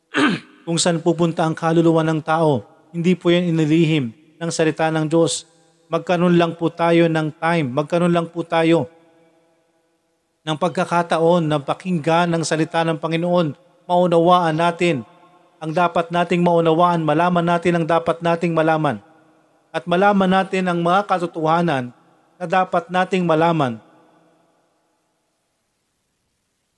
kung 0.67 0.75
saan 0.75 0.99
pupunta 0.99 1.47
ang 1.47 1.55
kaluluwa 1.55 2.03
ng 2.03 2.19
tao. 2.19 2.67
Hindi 2.91 3.15
po 3.15 3.31
yan 3.31 3.55
inilihim 3.55 4.11
ng 4.35 4.51
salita 4.51 4.91
ng 4.91 5.07
Diyos. 5.07 5.47
Magkaroon 5.87 6.35
lang 6.35 6.59
po 6.59 6.67
tayo 6.67 7.07
ng 7.07 7.31
time. 7.39 7.71
Magkaroon 7.71 8.11
lang 8.11 8.27
po 8.27 8.43
tayo 8.43 8.91
ng 10.43 10.59
pagkakataon 10.59 11.47
na 11.47 11.63
pakinggan 11.63 12.27
ng 12.35 12.43
salita 12.43 12.83
ng 12.83 12.99
Panginoon. 12.99 13.55
Maunawaan 13.87 14.59
natin 14.59 15.07
ang 15.63 15.71
dapat 15.71 16.11
nating 16.11 16.43
maunawaan. 16.43 16.99
Malaman 16.99 17.47
natin 17.47 17.79
ang 17.79 17.85
dapat 17.87 18.19
nating 18.19 18.51
malaman. 18.51 18.99
At 19.71 19.87
malaman 19.87 20.27
natin 20.27 20.67
ang 20.67 20.83
mga 20.83 21.07
katotohanan 21.07 21.95
na 22.35 22.43
dapat 22.43 22.91
nating 22.91 23.23
malaman 23.23 23.79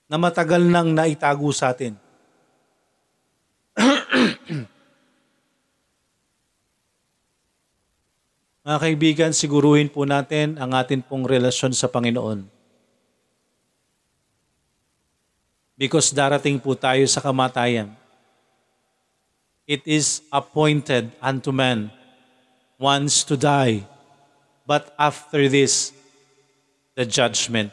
na 0.06 0.14
matagal 0.14 0.62
nang 0.62 0.94
naitago 0.94 1.50
sa 1.50 1.74
atin. 1.74 2.09
Mga 8.60 8.78
kaibigan, 8.78 9.32
siguruhin 9.32 9.88
po 9.88 10.04
natin 10.04 10.60
ang 10.60 10.76
atin 10.76 11.00
pong 11.00 11.24
relasyon 11.24 11.72
sa 11.72 11.88
Panginoon. 11.88 12.44
Because 15.80 16.12
darating 16.12 16.60
po 16.60 16.76
tayo 16.76 17.00
sa 17.08 17.24
kamatayan. 17.24 17.88
It 19.64 19.80
is 19.88 20.20
appointed 20.28 21.08
unto 21.24 21.56
man 21.56 21.88
once 22.76 23.24
to 23.24 23.40
die, 23.40 23.88
but 24.68 24.92
after 25.00 25.48
this, 25.48 25.96
the 26.92 27.08
judgment. 27.08 27.72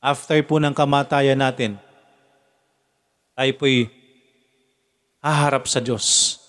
After 0.00 0.40
po 0.40 0.56
ng 0.56 0.72
kamatayan 0.72 1.36
natin, 1.36 1.76
tayo 3.36 3.52
po'y 3.60 3.92
haharap 5.20 5.68
sa 5.68 5.84
Diyos. 5.84 6.41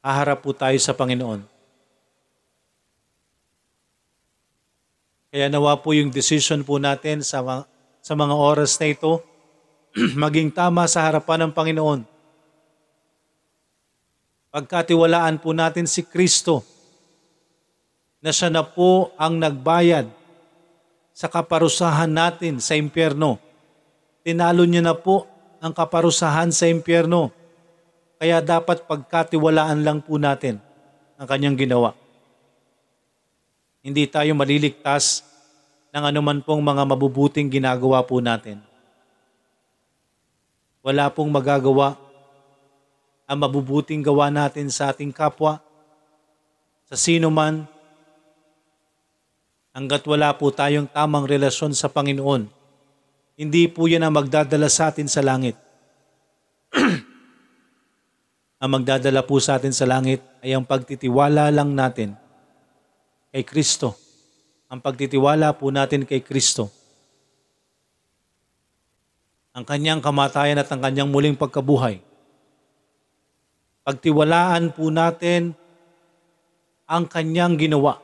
Haharap 0.00 0.40
po 0.40 0.56
tayo 0.56 0.76
sa 0.80 0.96
Panginoon. 0.96 1.44
Kaya 5.30 5.46
nawa 5.46 5.78
po 5.78 5.92
yung 5.94 6.10
decision 6.10 6.64
po 6.64 6.80
natin 6.80 7.22
sa 7.22 7.44
mga, 7.44 7.68
sa 8.02 8.12
mga 8.16 8.34
oras 8.34 8.80
na 8.80 8.90
ito, 8.90 9.22
maging 10.24 10.50
tama 10.50 10.88
sa 10.88 11.06
harapan 11.06 11.46
ng 11.46 11.52
Panginoon. 11.52 12.00
Pagkatiwalaan 14.50 15.38
po 15.38 15.54
natin 15.54 15.86
si 15.86 16.02
Kristo 16.02 16.66
na 18.18 18.34
siya 18.34 18.50
na 18.50 18.66
po 18.66 19.14
ang 19.14 19.38
nagbayad 19.38 20.10
sa 21.14 21.30
kaparusahan 21.30 22.10
natin 22.10 22.58
sa 22.58 22.74
impyerno. 22.74 23.38
Tinalo 24.26 24.66
niya 24.66 24.82
na 24.82 24.96
po 24.98 25.30
ang 25.62 25.70
kaparusahan 25.70 26.50
sa 26.50 26.66
impyerno. 26.66 27.30
Kaya 28.20 28.44
dapat 28.44 28.84
pagkatiwalaan 28.84 29.80
lang 29.80 30.04
po 30.04 30.20
natin 30.20 30.60
ang 31.16 31.24
kanyang 31.24 31.56
ginawa. 31.56 31.96
Hindi 33.80 34.04
tayo 34.04 34.36
maliligtas 34.36 35.24
ng 35.88 36.04
anuman 36.04 36.44
pong 36.44 36.60
mga 36.60 36.84
mabubuting 36.84 37.48
ginagawa 37.48 38.04
po 38.04 38.20
natin. 38.20 38.60
Wala 40.84 41.08
pong 41.08 41.32
magagawa 41.32 41.96
ang 43.24 43.40
mabubuting 43.40 44.04
gawa 44.04 44.28
natin 44.28 44.68
sa 44.68 44.92
ating 44.92 45.14
kapwa, 45.14 45.62
sa 46.90 46.98
sino 46.98 47.30
man, 47.30 47.64
hanggat 49.72 50.02
wala 50.04 50.34
po 50.36 50.50
tayong 50.50 50.90
tamang 50.90 51.24
relasyon 51.24 51.70
sa 51.72 51.86
Panginoon, 51.86 52.50
hindi 53.38 53.64
po 53.70 53.88
yan 53.88 54.04
ang 54.04 54.18
magdadala 54.18 54.66
sa 54.66 54.90
atin 54.92 55.08
sa 55.08 55.24
langit. 55.24 55.54
ang 58.60 58.70
magdadala 58.76 59.24
po 59.24 59.40
sa 59.40 59.56
atin 59.56 59.72
sa 59.72 59.88
langit 59.88 60.20
ay 60.44 60.52
ang 60.52 60.68
pagtitiwala 60.68 61.48
lang 61.48 61.72
natin 61.72 62.12
kay 63.32 63.40
Kristo. 63.40 63.96
Ang 64.68 64.84
pagtitiwala 64.84 65.56
po 65.56 65.72
natin 65.72 66.04
kay 66.04 66.20
Kristo. 66.20 66.68
Ang 69.56 69.64
kanyang 69.64 70.04
kamatayan 70.04 70.60
at 70.60 70.68
ang 70.68 70.84
kanyang 70.84 71.08
muling 71.08 71.40
pagkabuhay. 71.40 72.04
Pagtiwalaan 73.80 74.76
po 74.76 74.92
natin 74.92 75.56
ang 76.84 77.08
kanyang 77.08 77.56
ginawa 77.56 77.96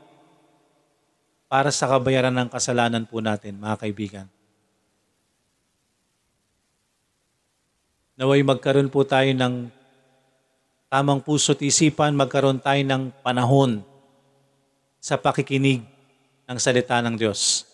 para 1.52 1.68
sa 1.68 1.84
kabayaran 1.86 2.32
ng 2.32 2.48
kasalanan 2.48 3.04
po 3.04 3.20
natin, 3.20 3.60
mga 3.60 3.76
kaibigan. 3.76 4.26
Naway 8.16 8.40
magkaroon 8.40 8.88
po 8.88 9.04
tayo 9.04 9.28
ng 9.36 9.84
tamang 10.86 11.22
puso't 11.22 11.58
isipan, 11.62 12.14
magkaroon 12.14 12.62
tayo 12.62 12.82
ng 12.82 13.10
panahon 13.20 13.82
sa 15.02 15.18
pakikinig 15.18 15.82
ng 16.46 16.58
salita 16.58 16.98
ng 17.02 17.14
Diyos. 17.18 17.66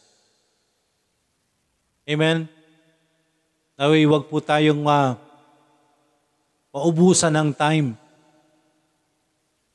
Amen? 2.09 2.49
Naway 3.77 4.05
wag 4.09 4.27
po 4.29 4.41
tayong 4.41 4.85
uh, 4.85 5.17
maubusan 6.73 7.33
ng 7.33 7.51
time 7.53 7.89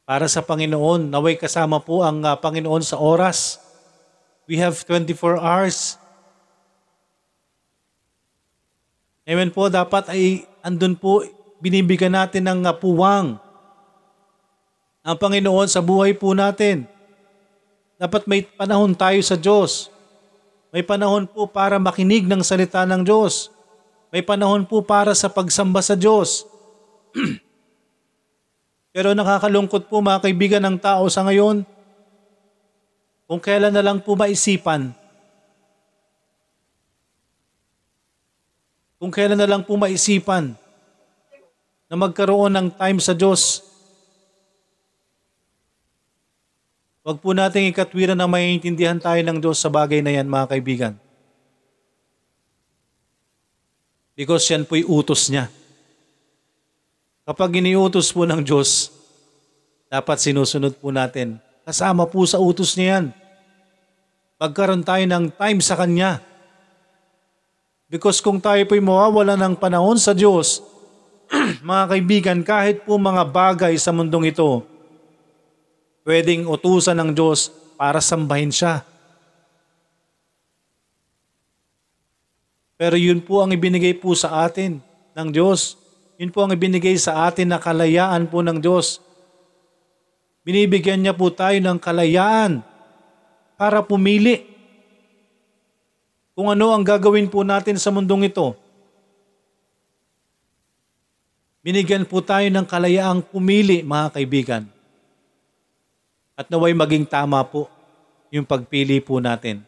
para 0.07 0.25
sa 0.31 0.41
Panginoon. 0.41 1.11
Naway 1.11 1.38
kasama 1.38 1.83
po 1.83 2.01
ang 2.01 2.23
uh, 2.25 2.35
Panginoon 2.35 2.83
sa 2.83 2.97
oras. 2.97 3.61
We 4.47 4.57
have 4.59 4.79
24 4.85 5.38
hours. 5.38 5.99
Amen 9.27 9.51
po, 9.51 9.67
dapat 9.67 10.07
ay 10.07 10.47
andun 10.63 10.95
po, 10.95 11.19
binibigyan 11.58 12.14
natin 12.14 12.45
ng 12.45 12.60
uh, 12.66 12.74
puwang 12.74 13.41
ang 15.08 15.16
Panginoon 15.16 15.72
sa 15.72 15.80
buhay 15.80 16.12
po 16.12 16.36
natin. 16.36 16.84
Dapat 17.95 18.28
may 18.28 18.43
panahon 18.43 18.91
tayo 18.91 19.18
sa 19.24 19.39
Diyos. 19.39 19.88
May 20.70 20.84
panahon 20.84 21.24
po 21.24 21.47
para 21.47 21.80
makinig 21.80 22.28
ng 22.28 22.43
salita 22.43 22.84
ng 22.84 23.08
Diyos. 23.08 23.47
May 24.12 24.20
panahon 24.20 24.68
po 24.68 24.84
para 24.84 25.16
sa 25.16 25.32
pagsamba 25.32 25.80
sa 25.80 25.95
Diyos. 25.95 26.43
Pero 28.95 29.16
nakakalungkot 29.16 29.88
po 29.88 30.03
mga 30.03 30.28
kaibigan 30.28 30.64
ng 30.68 30.78
tao 30.78 31.08
sa 31.08 31.24
ngayon, 31.24 31.64
kung 33.28 33.39
kailan 33.39 33.72
na 33.72 33.84
lang 33.84 34.03
po 34.03 34.20
maisipan, 34.20 34.91
kung 38.99 39.14
kailan 39.14 39.39
na 39.39 39.47
lang 39.47 39.64
po 39.64 39.80
maisipan 39.80 40.66
na 41.88 41.95
magkaroon 41.95 42.51
ng 42.51 42.67
time 42.75 42.99
sa 42.99 43.15
Diyos, 43.15 43.67
Huwag 47.07 47.23
po 47.23 47.31
nating 47.31 47.71
ikatwiran 47.71 48.19
na 48.19 48.27
maiintindihan 48.27 48.99
tayo 48.99 49.23
ng 49.23 49.39
Diyos 49.39 49.63
sa 49.63 49.71
bagay 49.71 50.03
na 50.03 50.11
yan, 50.11 50.27
mga 50.27 50.51
kaibigan. 50.51 50.93
Because 54.11 54.43
yan 54.51 54.67
po'y 54.67 54.83
utos 54.83 55.31
niya. 55.31 55.47
Kapag 57.23 57.63
iniutos 57.63 58.11
po 58.11 58.27
ng 58.27 58.43
Diyos, 58.43 58.91
dapat 59.88 60.19
sinusunod 60.19 60.75
po 60.75 60.91
natin. 60.91 61.39
Kasama 61.63 62.03
po 62.11 62.27
sa 62.27 62.43
utos 62.43 62.75
niya 62.75 62.99
yan. 62.99 63.05
Magkaroon 64.35 64.83
tayo 64.83 65.07
ng 65.07 65.31
time 65.31 65.63
sa 65.63 65.79
Kanya. 65.79 66.19
Because 67.88 68.19
kung 68.19 68.43
tayo 68.43 68.59
po'y 68.67 68.83
mawawala 68.83 69.39
ng 69.39 69.55
panahon 69.55 69.95
sa 69.95 70.11
Diyos, 70.11 70.59
mga 71.63 71.84
kaibigan, 71.91 72.39
kahit 72.43 72.84
po 72.88 72.95
mga 72.95 73.23
bagay 73.28 73.73
sa 73.75 73.91
mundong 73.91 74.32
ito, 74.32 74.63
pwedeng 76.07 76.47
utusan 76.47 76.95
ng 76.95 77.11
Diyos 77.11 77.51
para 77.75 77.99
sambahin 77.99 78.51
siya. 78.51 78.84
Pero 82.78 82.93
yun 82.93 83.19
po 83.19 83.41
ang 83.41 83.51
ibinigay 83.51 83.97
po 83.97 84.13
sa 84.13 84.45
atin 84.45 84.78
ng 85.17 85.30
Diyos. 85.34 85.75
Yun 86.21 86.30
po 86.30 86.45
ang 86.45 86.53
ibinigay 86.53 86.93
sa 86.95 87.25
atin 87.25 87.49
na 87.49 87.57
kalayaan 87.57 88.30
po 88.30 88.45
ng 88.45 88.61
Diyos. 88.61 89.01
Binibigyan 90.45 91.01
niya 91.01 91.17
po 91.17 91.34
tayo 91.34 91.57
ng 91.57 91.82
kalayaan 91.82 92.61
para 93.57 93.82
pumili 93.82 94.45
kung 96.38 96.53
ano 96.53 96.69
ang 96.69 96.86
gagawin 96.86 97.25
po 97.25 97.41
natin 97.41 97.82
sa 97.82 97.89
mundong 97.89 98.30
ito. 98.30 98.53
Binigyan 101.66 102.05
po 102.05 102.22
tayo 102.22 102.45
ng 102.47 102.66
kalayaang 102.66 103.26
pumili, 103.26 103.82
mga 103.82 104.08
kaibigan. 104.14 104.64
At 106.38 106.53
naway 106.53 106.78
maging 106.78 107.10
tama 107.10 107.41
po 107.41 107.66
yung 108.30 108.45
pagpili 108.45 109.01
po 109.01 109.18
natin. 109.18 109.66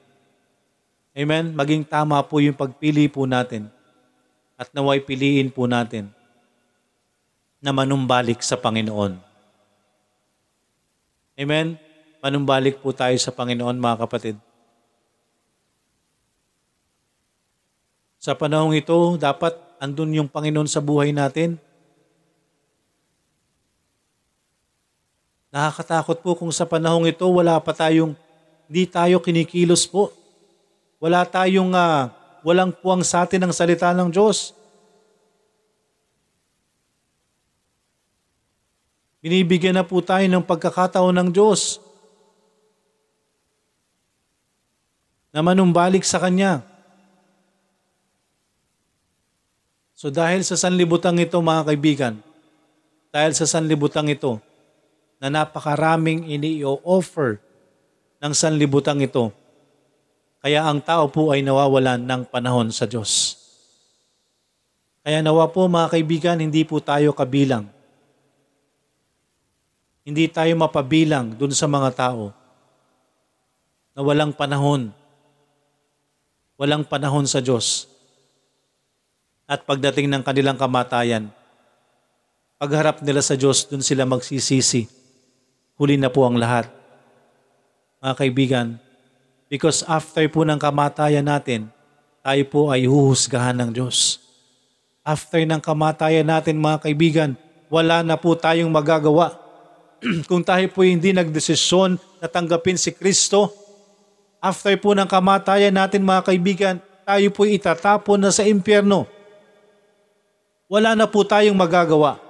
Amen? 1.18 1.52
Maging 1.58 1.82
tama 1.82 2.22
po 2.22 2.38
yung 2.38 2.54
pagpili 2.54 3.10
po 3.10 3.26
natin. 3.26 3.74
At 4.54 4.70
naway 4.76 5.02
piliin 5.02 5.50
po 5.50 5.66
natin 5.66 6.14
na 7.58 7.74
manumbalik 7.74 8.40
sa 8.46 8.56
Panginoon. 8.56 9.18
Amen? 11.40 11.80
Manumbalik 12.20 12.84
po 12.84 12.92
tayo 12.94 13.16
sa 13.18 13.32
Panginoon 13.34 13.80
mga 13.80 14.00
kapatid. 14.06 14.36
Sa 18.20 18.36
panahong 18.36 18.76
ito, 18.76 19.16
dapat 19.16 19.56
andun 19.80 20.12
yung 20.12 20.30
Panginoon 20.30 20.68
sa 20.68 20.84
buhay 20.84 21.16
natin 21.16 21.56
Nakakatakot 25.50 26.18
po 26.22 26.38
kung 26.38 26.54
sa 26.54 26.70
panahong 26.70 27.10
ito 27.10 27.26
wala 27.26 27.58
pa 27.58 27.74
tayong, 27.74 28.14
hindi 28.70 28.86
tayo 28.86 29.18
kinikilos 29.18 29.90
po. 29.90 30.14
Wala 31.02 31.26
tayong, 31.26 31.74
uh, 31.74 32.14
walang 32.46 32.70
puwang 32.70 33.02
sa 33.02 33.26
atin 33.26 33.42
ang 33.42 33.54
salita 33.54 33.90
ng 33.90 34.14
Diyos. 34.14 34.54
Binibigyan 39.20 39.76
na 39.76 39.84
po 39.84 40.00
tayo 40.00 40.24
ng 40.30 40.46
pagkakataon 40.46 41.12
ng 41.12 41.30
Diyos 41.34 41.82
na 45.34 45.42
manumbalik 45.44 46.06
sa 46.06 46.22
Kanya. 46.22 46.64
So 49.98 50.08
dahil 50.08 50.48
sa 50.48 50.56
sanlibutang 50.56 51.20
ito 51.20 51.36
mga 51.42 51.68
kaibigan, 51.68 52.14
dahil 53.12 53.36
sa 53.36 53.44
sanlibutang 53.44 54.08
ito, 54.08 54.40
na 55.20 55.28
napakaraming 55.28 56.32
ini-offer 56.32 57.44
ng 58.24 58.32
sanlibutang 58.32 59.04
ito. 59.04 59.36
Kaya 60.40 60.64
ang 60.64 60.80
tao 60.80 61.12
po 61.12 61.36
ay 61.36 61.44
nawawalan 61.44 62.00
ng 62.00 62.22
panahon 62.32 62.72
sa 62.72 62.88
Diyos. 62.88 63.36
Kaya 65.04 65.20
nawa 65.20 65.52
po 65.52 65.68
mga 65.68 65.92
kaibigan, 65.92 66.38
hindi 66.40 66.64
po 66.64 66.80
tayo 66.80 67.12
kabilang. 67.12 67.68
Hindi 70.08 70.32
tayo 70.32 70.52
mapabilang 70.56 71.36
dun 71.36 71.52
sa 71.52 71.68
mga 71.68 71.92
tao 71.92 72.32
na 73.92 74.00
walang 74.00 74.32
panahon. 74.32 74.96
Walang 76.56 76.88
panahon 76.88 77.28
sa 77.28 77.44
Diyos. 77.44 77.88
At 79.44 79.68
pagdating 79.68 80.08
ng 80.08 80.24
kanilang 80.24 80.56
kamatayan, 80.56 81.32
pagharap 82.60 83.04
nila 83.04 83.20
sa 83.20 83.36
Diyos, 83.36 83.68
dun 83.68 83.84
sila 83.84 84.08
magsisisi. 84.08 84.99
Huli 85.80 85.96
na 85.96 86.12
po 86.12 86.28
ang 86.28 86.36
lahat. 86.36 86.68
Mga 88.04 88.16
kaibigan, 88.20 88.68
because 89.48 89.80
after 89.88 90.28
po 90.28 90.44
ng 90.44 90.60
kamatayan 90.60 91.24
natin, 91.24 91.72
tayo 92.20 92.44
po 92.52 92.68
ay 92.68 92.84
huhusgahan 92.84 93.56
ng 93.56 93.72
Diyos. 93.72 94.20
After 95.08 95.40
ng 95.40 95.64
kamatayan 95.64 96.28
natin 96.28 96.60
mga 96.60 96.84
kaibigan, 96.84 97.40
wala 97.72 98.04
na 98.04 98.20
po 98.20 98.36
tayong 98.36 98.68
magagawa. 98.68 99.40
Kung 100.30 100.44
tayo 100.44 100.68
po 100.68 100.84
hindi 100.84 101.16
nagdesisyon 101.16 101.96
na 102.20 102.28
tanggapin 102.28 102.76
si 102.76 102.92
Kristo, 102.92 103.48
after 104.44 104.76
po 104.76 104.92
ng 104.92 105.08
kamatayan 105.08 105.72
natin 105.72 106.04
mga 106.04 106.28
kaibigan, 106.28 106.76
tayo 107.08 107.28
po 107.32 107.48
itatapon 107.48 108.20
na 108.20 108.36
sa 108.36 108.44
impyerno. 108.44 109.08
Wala 110.68 110.92
na 110.92 111.08
po 111.08 111.24
tayong 111.24 111.56
magagawa. 111.56 112.29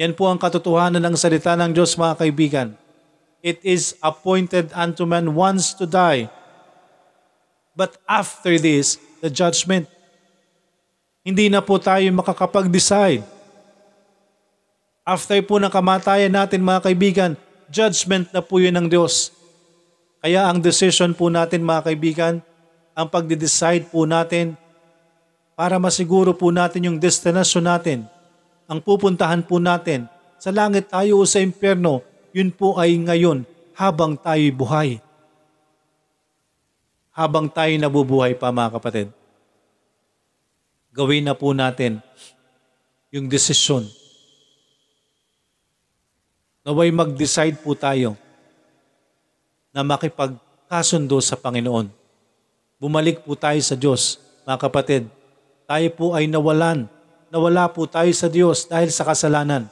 Yan 0.00 0.16
po 0.16 0.24
ang 0.28 0.40
katotohanan 0.40 1.04
ng 1.04 1.16
salita 1.16 1.52
ng 1.52 1.76
Diyos 1.76 1.96
mga 2.00 2.14
kaibigan. 2.16 2.68
It 3.44 3.60
is 3.60 3.98
appointed 4.00 4.72
unto 4.72 5.04
man 5.04 5.36
once 5.36 5.76
to 5.76 5.84
die. 5.84 6.32
But 7.76 7.98
after 8.08 8.56
this, 8.56 8.96
the 9.20 9.28
judgment. 9.28 9.90
Hindi 11.22 11.46
na 11.52 11.62
po 11.62 11.78
tayo 11.78 12.02
makakapag-decide. 12.10 13.22
After 15.02 15.38
po 15.42 15.58
ng 15.58 15.70
kamatayan 15.70 16.30
natin 16.30 16.62
mga 16.62 16.80
kaibigan, 16.86 17.32
judgment 17.70 18.30
na 18.30 18.42
po 18.42 18.62
yun 18.62 18.74
ng 18.78 18.86
Diyos. 18.86 19.34
Kaya 20.22 20.46
ang 20.46 20.62
decision 20.62 21.10
po 21.14 21.26
natin 21.26 21.66
mga 21.66 21.90
kaibigan, 21.90 22.34
ang 22.94 23.08
pagde-decide 23.10 23.90
po 23.90 24.06
natin 24.06 24.54
para 25.58 25.80
masiguro 25.82 26.30
po 26.30 26.54
natin 26.54 26.86
yung 26.86 26.98
destination 26.98 27.64
natin, 27.66 28.06
ang 28.70 28.78
pupuntahan 28.82 29.42
po 29.42 29.62
natin 29.62 30.06
sa 30.42 30.50
langit 30.50 30.90
tayo 30.90 31.22
o 31.22 31.28
sa 31.28 31.38
impyerno, 31.38 32.02
yun 32.34 32.50
po 32.50 32.74
ay 32.74 32.98
ngayon 32.98 33.46
habang 33.78 34.18
tayo 34.18 34.42
buhay. 34.50 34.98
Habang 37.12 37.46
tayo 37.46 37.70
nabubuhay 37.76 38.34
pa 38.34 38.50
mga 38.50 38.74
kapatid. 38.74 39.08
Gawin 40.92 41.28
na 41.28 41.36
po 41.36 41.52
natin 41.52 42.00
yung 43.12 43.28
desisyon. 43.28 43.84
Naway 46.64 46.88
mag-decide 46.94 47.58
po 47.60 47.76
tayo 47.76 48.16
na 49.74 49.82
makipagkasundo 49.82 51.18
sa 51.18 51.36
Panginoon. 51.36 51.90
Bumalik 52.82 53.22
po 53.22 53.38
tayo 53.38 53.58
sa 53.62 53.78
Diyos, 53.78 54.18
mga 54.42 54.58
kapatid. 54.58 55.02
Tayo 55.70 55.88
po 55.94 56.06
ay 56.18 56.26
nawalan. 56.26 56.90
Nawala 57.32 57.64
po 57.72 57.88
tayo 57.88 58.12
sa 58.12 58.28
Diyos 58.28 58.68
dahil 58.68 58.92
sa 58.92 59.08
kasalanan. 59.08 59.64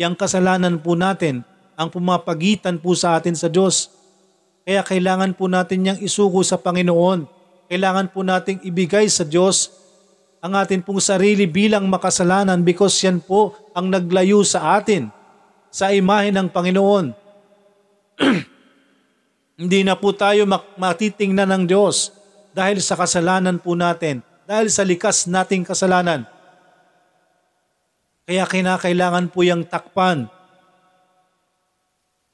Yang 0.00 0.24
kasalanan 0.24 0.80
po 0.80 0.96
natin 0.96 1.44
ang 1.76 1.92
pumapagitan 1.92 2.80
po 2.80 2.96
sa 2.96 3.20
atin 3.20 3.36
sa 3.36 3.52
Diyos. 3.52 3.92
Kaya 4.64 4.80
kailangan 4.80 5.36
po 5.36 5.44
natin 5.44 5.84
niyang 5.84 6.00
isuko 6.00 6.40
sa 6.40 6.56
Panginoon. 6.56 7.28
Kailangan 7.68 8.08
po 8.08 8.24
nating 8.24 8.64
ibigay 8.64 9.04
sa 9.12 9.20
Diyos 9.20 9.68
ang 10.40 10.56
atin 10.56 10.80
pong 10.80 10.96
sarili 10.96 11.44
bilang 11.44 11.92
makasalanan 11.92 12.64
because 12.64 12.96
yan 13.04 13.20
po 13.20 13.52
ang 13.76 13.92
naglayo 13.92 14.40
sa 14.40 14.80
atin 14.80 15.12
sa 15.68 15.92
imahe 15.92 16.32
ng 16.32 16.48
Panginoon. 16.48 17.12
Hindi 19.60 19.80
na 19.84 19.92
po 19.92 20.16
tayo 20.16 20.48
matitingnan 20.80 21.52
ng 21.52 21.64
Diyos 21.68 22.16
dahil 22.56 22.80
sa 22.80 22.96
kasalanan 22.96 23.60
po 23.60 23.76
natin, 23.76 24.24
dahil 24.48 24.72
sa 24.72 24.80
likas 24.88 25.28
nating 25.28 25.68
kasalanan. 25.68 26.32
Kaya 28.24 28.48
kinakailangan 28.48 29.28
po 29.28 29.44
yung 29.44 29.68
takpan. 29.68 30.28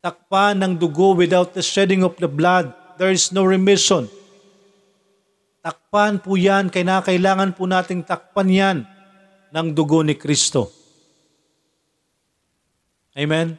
Takpan 0.00 0.56
ng 0.62 0.74
dugo 0.78 1.18
without 1.18 1.52
the 1.52 1.60
shedding 1.60 2.06
of 2.06 2.14
the 2.22 2.30
blood, 2.30 2.70
there 2.96 3.12
is 3.12 3.34
no 3.34 3.42
remission. 3.42 4.06
Takpan 5.60 6.22
po 6.22 6.38
yan, 6.38 6.72
kinakailangan 6.72 7.52
po 7.52 7.68
nating 7.68 8.06
takpan 8.06 8.48
yan 8.48 8.78
ng 9.50 9.66
dugo 9.74 10.00
ni 10.00 10.16
Kristo. 10.16 10.72
Amen? 13.12 13.58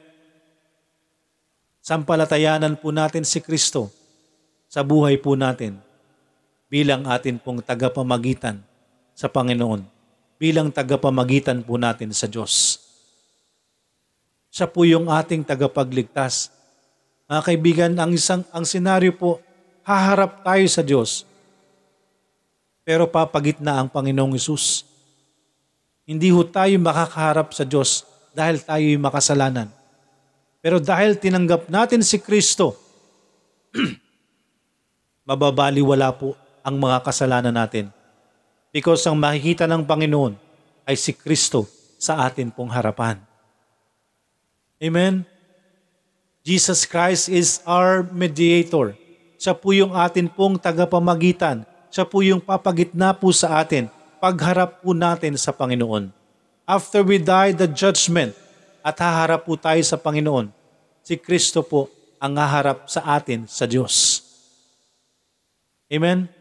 Sampalatayanan 1.83 2.79
po 2.79 2.89
natin 2.95 3.27
si 3.27 3.43
Kristo 3.43 3.91
sa 4.71 4.81
buhay 4.81 5.19
po 5.19 5.35
natin 5.35 5.77
bilang 6.71 7.03
atin 7.03 7.35
pong 7.35 7.59
tagapamagitan 7.59 8.63
sa 9.11 9.27
Panginoon, 9.27 9.83
bilang 10.41 10.73
tagapamagitan 10.73 11.61
po 11.61 11.77
natin 11.77 12.09
sa 12.17 12.25
Diyos. 12.25 12.81
Siya 14.49 14.65
po 14.65 14.81
yung 14.89 15.05
ating 15.05 15.45
tagapagligtas. 15.45 16.49
Mga 17.29 17.41
kaibigan, 17.45 17.91
ang 18.01 18.11
isang 18.17 18.41
ang 18.49 18.65
senaryo 18.65 19.13
po, 19.13 19.37
haharap 19.85 20.41
tayo 20.41 20.65
sa 20.65 20.81
Diyos 20.81 21.29
pero 22.81 23.07
papagitna 23.07 23.77
ang 23.77 23.87
Panginoong 23.87 24.35
Isus. 24.35 24.85
Hindi 26.05 26.33
ho 26.33 26.41
tayo 26.43 26.73
makakaharap 26.81 27.53
sa 27.53 27.63
Diyos 27.63 28.03
dahil 28.33 28.59
tayo'y 28.59 28.97
makasalanan. 28.97 29.69
Pero 30.61 30.81
dahil 30.81 31.17
tinanggap 31.17 31.69
natin 31.69 32.01
si 32.01 32.19
Kristo, 32.19 32.77
mababaliwala 35.29 36.09
po 36.17 36.35
ang 36.65 36.75
mga 36.77 36.97
kasalanan 37.05 37.53
natin. 37.53 37.89
Because 38.71 39.03
ang 39.05 39.19
makikita 39.19 39.67
ng 39.67 39.83
Panginoon 39.83 40.33
ay 40.87 40.95
si 40.95 41.11
Kristo 41.11 41.67
sa 41.99 42.23
atin 42.25 42.49
pong 42.49 42.71
harapan. 42.71 43.19
Amen? 44.81 45.27
Jesus 46.41 46.87
Christ 46.89 47.29
is 47.29 47.61
our 47.67 48.01
mediator. 48.09 48.97
Siya 49.37 49.53
po 49.53 49.75
yung 49.75 49.93
atin 49.93 50.25
pong 50.25 50.57
tagapamagitan 50.57 51.67
siya 51.91 52.07
po 52.07 52.23
yung 52.23 52.39
papagitna 52.39 53.11
po 53.11 53.35
sa 53.35 53.59
atin 53.59 53.91
pagharap 54.23 54.79
po 54.79 54.95
natin 54.95 55.35
sa 55.35 55.51
Panginoon. 55.51 56.07
After 56.63 57.03
we 57.03 57.19
die, 57.19 57.51
the 57.51 57.67
judgment 57.67 58.31
at 58.79 58.95
haharap 58.95 59.43
po 59.43 59.59
tayo 59.59 59.83
sa 59.83 59.99
Panginoon. 59.99 60.47
Si 61.03 61.19
Kristo 61.19 61.59
po 61.59 61.91
ang 62.15 62.39
haharap 62.39 62.87
sa 62.87 63.03
atin 63.19 63.43
sa 63.43 63.67
Diyos. 63.67 64.23
Amen? 65.91 66.31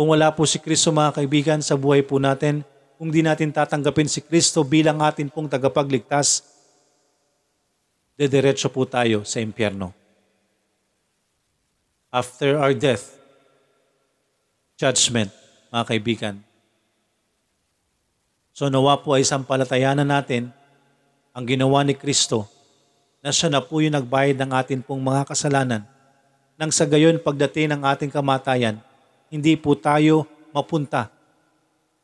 Kung 0.00 0.16
wala 0.16 0.32
po 0.32 0.48
si 0.48 0.56
Kristo 0.56 0.88
mga 0.96 1.12
kaibigan 1.12 1.60
sa 1.60 1.76
buhay 1.76 2.00
po 2.00 2.16
natin, 2.16 2.64
kung 2.96 3.12
di 3.12 3.20
natin 3.20 3.52
tatanggapin 3.52 4.08
si 4.08 4.24
Kristo 4.24 4.64
bilang 4.64 4.96
atin 5.04 5.28
pong 5.28 5.44
tagapagligtas, 5.44 6.40
dediretso 8.16 8.72
po 8.72 8.88
tayo 8.88 9.28
sa 9.28 9.44
impyerno. 9.44 9.92
After 12.08 12.56
our 12.56 12.72
death, 12.72 13.12
judgment, 14.80 15.36
mga 15.68 15.84
kaibigan. 15.84 16.34
So 18.56 18.72
nawa 18.72 19.04
po 19.04 19.20
ay 19.20 19.28
sampalatayanan 19.28 20.08
natin 20.08 20.48
ang 21.36 21.44
ginawa 21.44 21.84
ni 21.84 21.92
Kristo 21.92 22.48
na 23.20 23.36
siya 23.36 23.52
na 23.52 23.60
po 23.60 23.84
yung 23.84 24.00
nagbayad 24.00 24.40
ng 24.40 24.48
atin 24.56 24.80
pong 24.80 25.04
mga 25.04 25.28
kasalanan 25.28 25.84
nang 26.56 26.72
sa 26.72 26.88
gayon 26.88 27.20
pagdating 27.20 27.76
ng 27.76 27.84
ating 27.84 28.08
kamatayan, 28.08 28.80
hindi 29.30 29.56
po 29.56 29.78
tayo 29.78 30.26
mapunta 30.50 31.08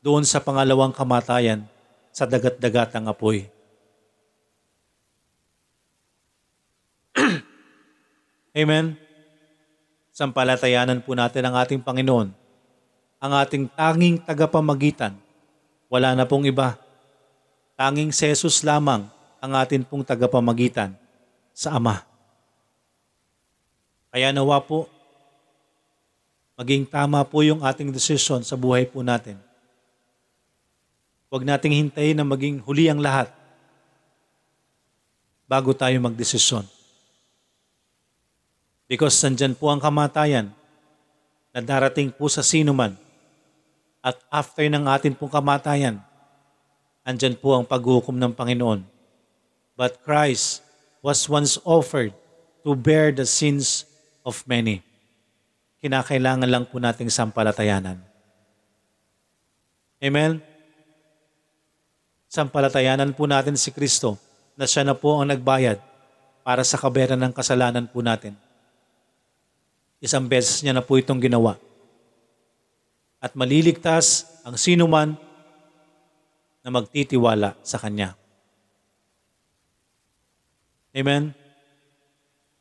doon 0.00 0.22
sa 0.22 0.38
pangalawang 0.38 0.94
kamatayan 0.94 1.66
sa 2.14 2.24
dagat-dagatang 2.24 3.10
apoy. 3.10 3.50
Amen. 8.56 8.96
Sampalatayanan 10.16 11.04
po 11.04 11.12
natin 11.12 11.44
ang 11.44 11.60
ating 11.60 11.82
Panginoon 11.84 12.46
ang 13.16 13.32
ating 13.42 13.66
tanging 13.72 14.20
tagapamagitan. 14.20 15.16
Wala 15.88 16.12
na 16.12 16.28
pong 16.28 16.48
iba. 16.48 16.76
Tanging 17.76 18.12
si 18.12 18.28
Jesus 18.28 18.64
lamang 18.64 19.08
ang 19.40 19.52
atin 19.56 19.84
pong 19.84 20.04
tagapamagitan 20.04 20.96
sa 21.52 21.76
Ama. 21.76 22.04
Kaya 24.12 24.32
nawa 24.32 24.64
po, 24.64 24.88
maging 26.56 26.88
tama 26.88 27.20
po 27.22 27.44
yung 27.44 27.60
ating 27.62 27.92
desisyon 27.92 28.40
sa 28.42 28.56
buhay 28.56 28.88
po 28.88 29.04
natin. 29.04 29.36
Huwag 31.28 31.44
nating 31.44 31.76
hintayin 31.76 32.16
na 32.16 32.24
maging 32.24 32.64
huli 32.64 32.88
ang 32.88 32.98
lahat 32.98 33.30
bago 35.44 35.76
tayo 35.76 35.94
magdesisyon. 36.00 36.64
Because 38.88 39.18
nandyan 39.22 39.52
po 39.52 39.68
ang 39.68 39.82
kamatayan 39.82 40.50
na 41.50 41.60
darating 41.60 42.10
po 42.14 42.30
sa 42.30 42.40
sino 42.40 42.70
man 42.70 42.94
at 44.00 44.16
after 44.30 44.62
ng 44.62 44.86
atin 44.86 45.18
pong 45.18 45.32
kamatayan, 45.32 45.98
andyan 47.02 47.34
po 47.34 47.58
ang 47.58 47.66
paghukom 47.66 48.14
ng 48.14 48.32
Panginoon. 48.32 48.86
But 49.74 50.00
Christ 50.06 50.62
was 51.02 51.26
once 51.26 51.58
offered 51.66 52.14
to 52.14 52.26
to 52.66 52.74
bear 52.74 53.14
the 53.14 53.22
sins 53.22 53.86
of 54.26 54.42
many. 54.42 54.85
Kinakailangan 55.80 56.48
lang 56.48 56.64
po 56.64 56.80
nating 56.80 57.12
sampalatayanan. 57.12 58.00
Amen? 60.00 60.40
Sampalatayanan 62.26 63.16
po 63.16 63.24
natin 63.24 63.56
si 63.56 63.72
Kristo 63.72 64.20
na 64.56 64.68
siya 64.68 64.84
na 64.84 64.96
po 64.96 65.16
ang 65.16 65.28
nagbayad 65.28 65.80
para 66.44 66.62
sa 66.64 66.76
kabayaran 66.80 67.20
ng 67.20 67.32
kasalanan 67.32 67.88
po 67.88 68.00
natin. 68.04 68.36
Isang 70.00 70.28
beses 70.28 70.60
niya 70.60 70.76
na 70.76 70.84
po 70.84 71.00
itong 71.00 71.20
ginawa. 71.20 71.56
At 73.18 73.32
maliligtas 73.32 74.28
ang 74.44 74.60
sinuman 74.60 75.16
na 76.60 76.68
magtitiwala 76.68 77.56
sa 77.64 77.80
Kanya. 77.80 78.12
Amen? 80.96 81.32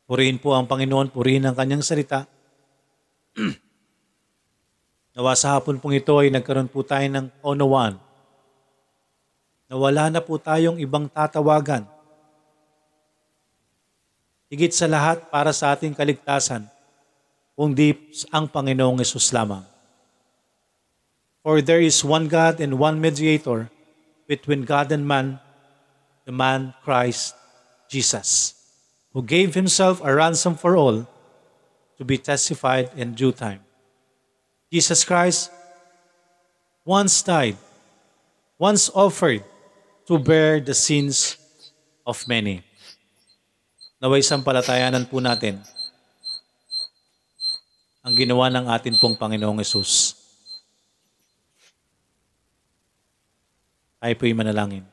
Purihin 0.06 0.38
po 0.38 0.54
ang 0.54 0.68
Panginoon, 0.68 1.10
purihin 1.10 1.44
ang 1.48 1.56
Kanyang 1.56 1.82
salita. 1.82 2.28
Nawa 5.16 5.32
sa 5.36 5.56
hapon 5.56 5.76
pong 5.80 5.96
ito 5.96 6.12
ay 6.16 6.32
nagkaroon 6.32 6.68
po 6.68 6.80
tayo 6.84 7.04
ng 7.08 7.28
kaunawaan 7.40 7.96
na 9.66 9.74
wala 9.74 10.08
na 10.08 10.20
po 10.22 10.38
tayong 10.38 10.78
ibang 10.78 11.10
tatawagan. 11.10 11.84
Higit 14.46 14.70
sa 14.70 14.86
lahat 14.86 15.26
para 15.26 15.50
sa 15.50 15.74
ating 15.74 15.90
kaligtasan, 15.90 16.70
kundi 17.58 17.98
ang 18.30 18.46
Panginoong 18.46 19.02
Yesus 19.02 19.34
lamang. 19.34 19.66
For 21.42 21.58
there 21.62 21.82
is 21.82 22.06
one 22.06 22.30
God 22.30 22.62
and 22.62 22.78
one 22.78 23.02
mediator 23.02 23.70
between 24.30 24.62
God 24.62 24.94
and 24.94 25.02
man, 25.02 25.42
the 26.26 26.34
man 26.34 26.74
Christ 26.86 27.34
Jesus, 27.90 28.54
who 29.10 29.22
gave 29.22 29.58
himself 29.58 29.98
a 30.02 30.14
ransom 30.14 30.54
for 30.54 30.78
all 30.78 31.06
to 31.96 32.04
be 32.04 32.20
testified 32.20 32.92
in 32.96 33.16
due 33.16 33.32
time. 33.32 33.64
Jesus 34.72 35.04
Christ 35.04 35.50
once 36.84 37.22
died, 37.24 37.58
once 38.60 38.92
offered 38.94 39.42
to 40.06 40.20
bear 40.20 40.62
the 40.62 40.74
sins 40.76 41.34
of 42.06 42.20
many. 42.30 42.62
Naway 43.98 44.22
sampalatayanan 44.22 45.08
po 45.08 45.18
natin 45.18 45.58
ang 48.06 48.14
ginawa 48.14 48.46
ng 48.52 48.70
atin 48.70 48.94
pong 49.02 49.18
Panginoong 49.18 49.58
Yesus. 49.58 50.14
Tayo 53.98 54.14
po'y 54.14 54.30
manalangin. 54.30 54.86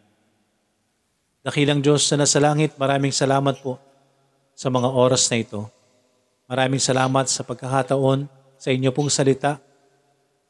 Dakilang 1.46 1.84
Diyos 1.84 2.10
na 2.10 2.26
nasa 2.26 2.42
langit, 2.42 2.74
maraming 2.80 3.14
salamat 3.14 3.62
po 3.62 3.78
sa 4.58 4.74
mga 4.74 4.90
oras 4.90 5.30
na 5.30 5.38
ito. 5.44 5.70
Maraming 6.54 6.78
salamat 6.78 7.26
sa 7.34 7.42
pagkakataon 7.42 8.30
sa 8.62 8.70
inyo 8.70 8.94
pong 8.94 9.10
salita. 9.10 9.58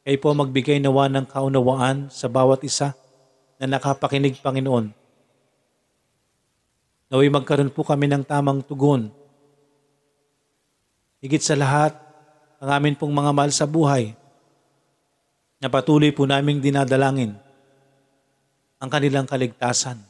Kayo 0.03 0.19
po 0.19 0.35
magbigay 0.35 0.83
nawa 0.83 1.07
ng 1.07 1.23
kaunawaan 1.23 2.11
sa 2.11 2.27
bawat 2.27 2.59
isa 2.67 2.91
na 3.55 3.71
nakapakinig, 3.71 4.35
Panginoon. 4.43 4.91
Naway 7.07 7.31
magkaroon 7.31 7.71
po 7.71 7.87
kami 7.87 8.11
ng 8.11 8.27
tamang 8.27 8.59
tugon. 8.59 9.15
Higit 11.23 11.39
sa 11.39 11.55
lahat, 11.55 11.95
ang 12.59 12.83
amin 12.83 12.99
pong 12.99 13.15
mga 13.15 13.31
mahal 13.31 13.55
sa 13.55 13.63
buhay 13.63 14.11
na 15.63 15.71
patuloy 15.71 16.11
po 16.11 16.27
naming 16.27 16.59
dinadalangin 16.59 17.31
ang 18.75 18.89
kanilang 18.91 19.23
kaligtasan. 19.23 20.03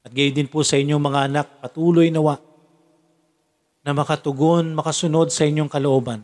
At 0.00 0.16
gayon 0.16 0.32
din 0.32 0.48
po 0.48 0.64
sa 0.64 0.80
inyong 0.80 1.02
mga 1.12 1.20
anak, 1.28 1.46
patuloy 1.60 2.08
nawa 2.08 2.40
na 3.80 3.96
makatugon, 3.96 4.76
makasunod 4.76 5.32
sa 5.32 5.48
inyong 5.48 5.68
kalooban. 5.68 6.20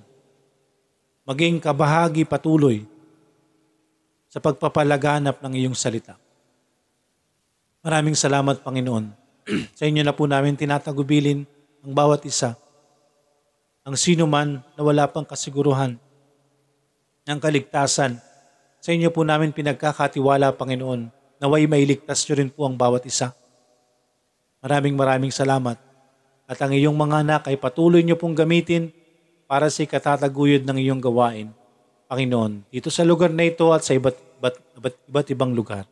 Maging 1.27 1.59
kabahagi 1.59 2.29
patuloy 2.29 2.85
sa 4.29 4.39
pagpapalaganap 4.39 5.41
ng 5.41 5.53
iyong 5.65 5.77
salita. 5.77 6.21
Maraming 7.81 8.15
salamat, 8.19 8.61
Panginoon. 8.61 9.11
sa 9.79 9.85
inyo 9.87 10.03
na 10.03 10.13
po 10.13 10.27
namin 10.27 10.59
tinatagubilin 10.59 11.47
ang 11.87 11.93
bawat 11.95 12.27
isa. 12.27 12.59
Ang 13.87 13.95
sino 13.95 14.27
man 14.27 14.61
na 14.75 14.83
wala 14.83 15.07
pang 15.07 15.23
kasiguruhan 15.23 15.95
ng 17.27 17.39
kaligtasan, 17.39 18.19
sa 18.83 18.91
inyo 18.95 19.11
po 19.11 19.27
namin 19.27 19.51
pinagkakatiwala, 19.51 20.55
Panginoon, 20.55 21.11
naway 21.43 21.67
mailigtas 21.67 22.23
nyo 22.27 22.35
rin 22.39 22.51
po 22.51 22.67
ang 22.67 22.79
bawat 22.79 23.03
isa. 23.07 23.35
Maraming 24.63 24.95
maraming 24.95 25.31
salamat. 25.35 25.79
At 26.47 26.63
ang 26.63 26.71
iyong 26.71 26.95
mga 26.95 27.27
anak 27.27 27.43
ay 27.51 27.59
patuloy 27.59 28.07
niyo 28.07 28.15
pong 28.15 28.39
gamitin 28.39 28.95
para 29.51 29.67
sa 29.67 29.83
katataguyod 29.83 30.63
ng 30.63 30.79
iyong 30.79 31.03
gawain, 31.03 31.51
Panginoon, 32.07 32.71
dito 32.71 32.87
sa 32.87 33.03
lugar 33.03 33.35
na 33.35 33.47
ito 33.47 33.67
at 33.75 33.83
sa 33.83 33.95
iba't, 33.95 34.15
iba't, 34.39 34.57
iba't, 34.79 34.97
iba't 35.11 35.29
ibang 35.35 35.53
lugar. 35.55 35.85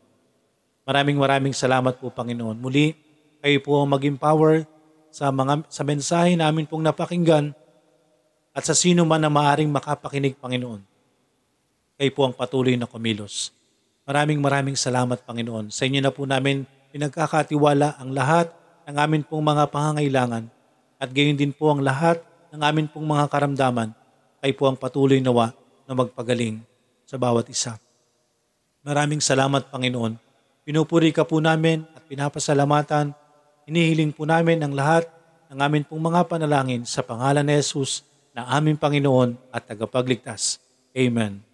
Maraming 0.86 1.18
maraming 1.18 1.55
salamat 1.55 1.98
po, 1.98 2.11
Panginoon. 2.14 2.55
Muli, 2.59 2.94
kayo 3.42 3.59
po 3.62 3.82
ang 3.82 3.90
maging 3.90 4.14
power 4.14 4.62
sa, 5.11 5.34
mga, 5.34 5.66
sa 5.66 5.82
mensahe 5.82 6.38
namin 6.38 6.70
pong 6.70 6.86
napakinggan 6.86 7.50
at 8.55 8.62
sa 8.62 8.78
sino 8.78 9.02
man 9.02 9.22
na 9.22 9.30
maaring 9.30 9.70
makapakinig, 9.70 10.38
Panginoon. 10.38 10.82
Kayo 11.98 12.11
po 12.14 12.30
ang 12.30 12.34
patuloy 12.34 12.78
na 12.78 12.86
kumilos. 12.86 13.50
Maraming 14.07 14.38
maraming 14.38 14.78
salamat, 14.78 15.22
Panginoon. 15.26 15.74
Sa 15.74 15.82
inyo 15.86 15.98
na 15.98 16.14
po 16.14 16.26
namin 16.26 16.62
pinagkakatiwala 16.94 17.98
ang 17.98 18.14
lahat 18.14 18.55
ng 18.85 18.97
amin 18.97 19.22
pong 19.24 19.45
mga 19.45 19.64
pangangailangan 19.72 20.45
at 21.01 21.09
gayon 21.12 21.37
din 21.37 21.53
po 21.53 21.72
ang 21.72 21.80
lahat 21.85 22.20
ng 22.55 22.61
amin 22.62 22.87
pong 22.89 23.05
mga 23.05 23.28
karamdaman 23.28 23.91
ay 24.45 24.53
po 24.53 24.68
ang 24.68 24.76
patuloy 24.76 25.18
nawa 25.18 25.57
na 25.89 25.93
magpagaling 25.97 26.61
sa 27.09 27.16
bawat 27.16 27.49
isa. 27.49 27.76
Maraming 28.85 29.20
salamat, 29.20 29.72
Panginoon. 29.72 30.20
Pinupuri 30.64 31.12
ka 31.12 31.24
po 31.24 31.41
namin 31.41 31.85
at 31.97 32.05
pinapasalamatan. 32.05 33.16
Inihiling 33.64 34.12
po 34.12 34.28
namin 34.28 34.61
ang 34.61 34.76
lahat 34.76 35.09
ng 35.49 35.61
amin 35.61 35.85
pong 35.89 36.05
mga 36.05 36.28
panalangin 36.28 36.85
sa 36.85 37.01
pangalan 37.01 37.45
ni 37.45 37.57
Jesus 37.57 38.05
na 38.37 38.45
aming 38.53 38.76
Panginoon 38.76 39.37
at 39.49 39.64
tagapagligtas. 39.64 40.61
Amen. 40.93 41.53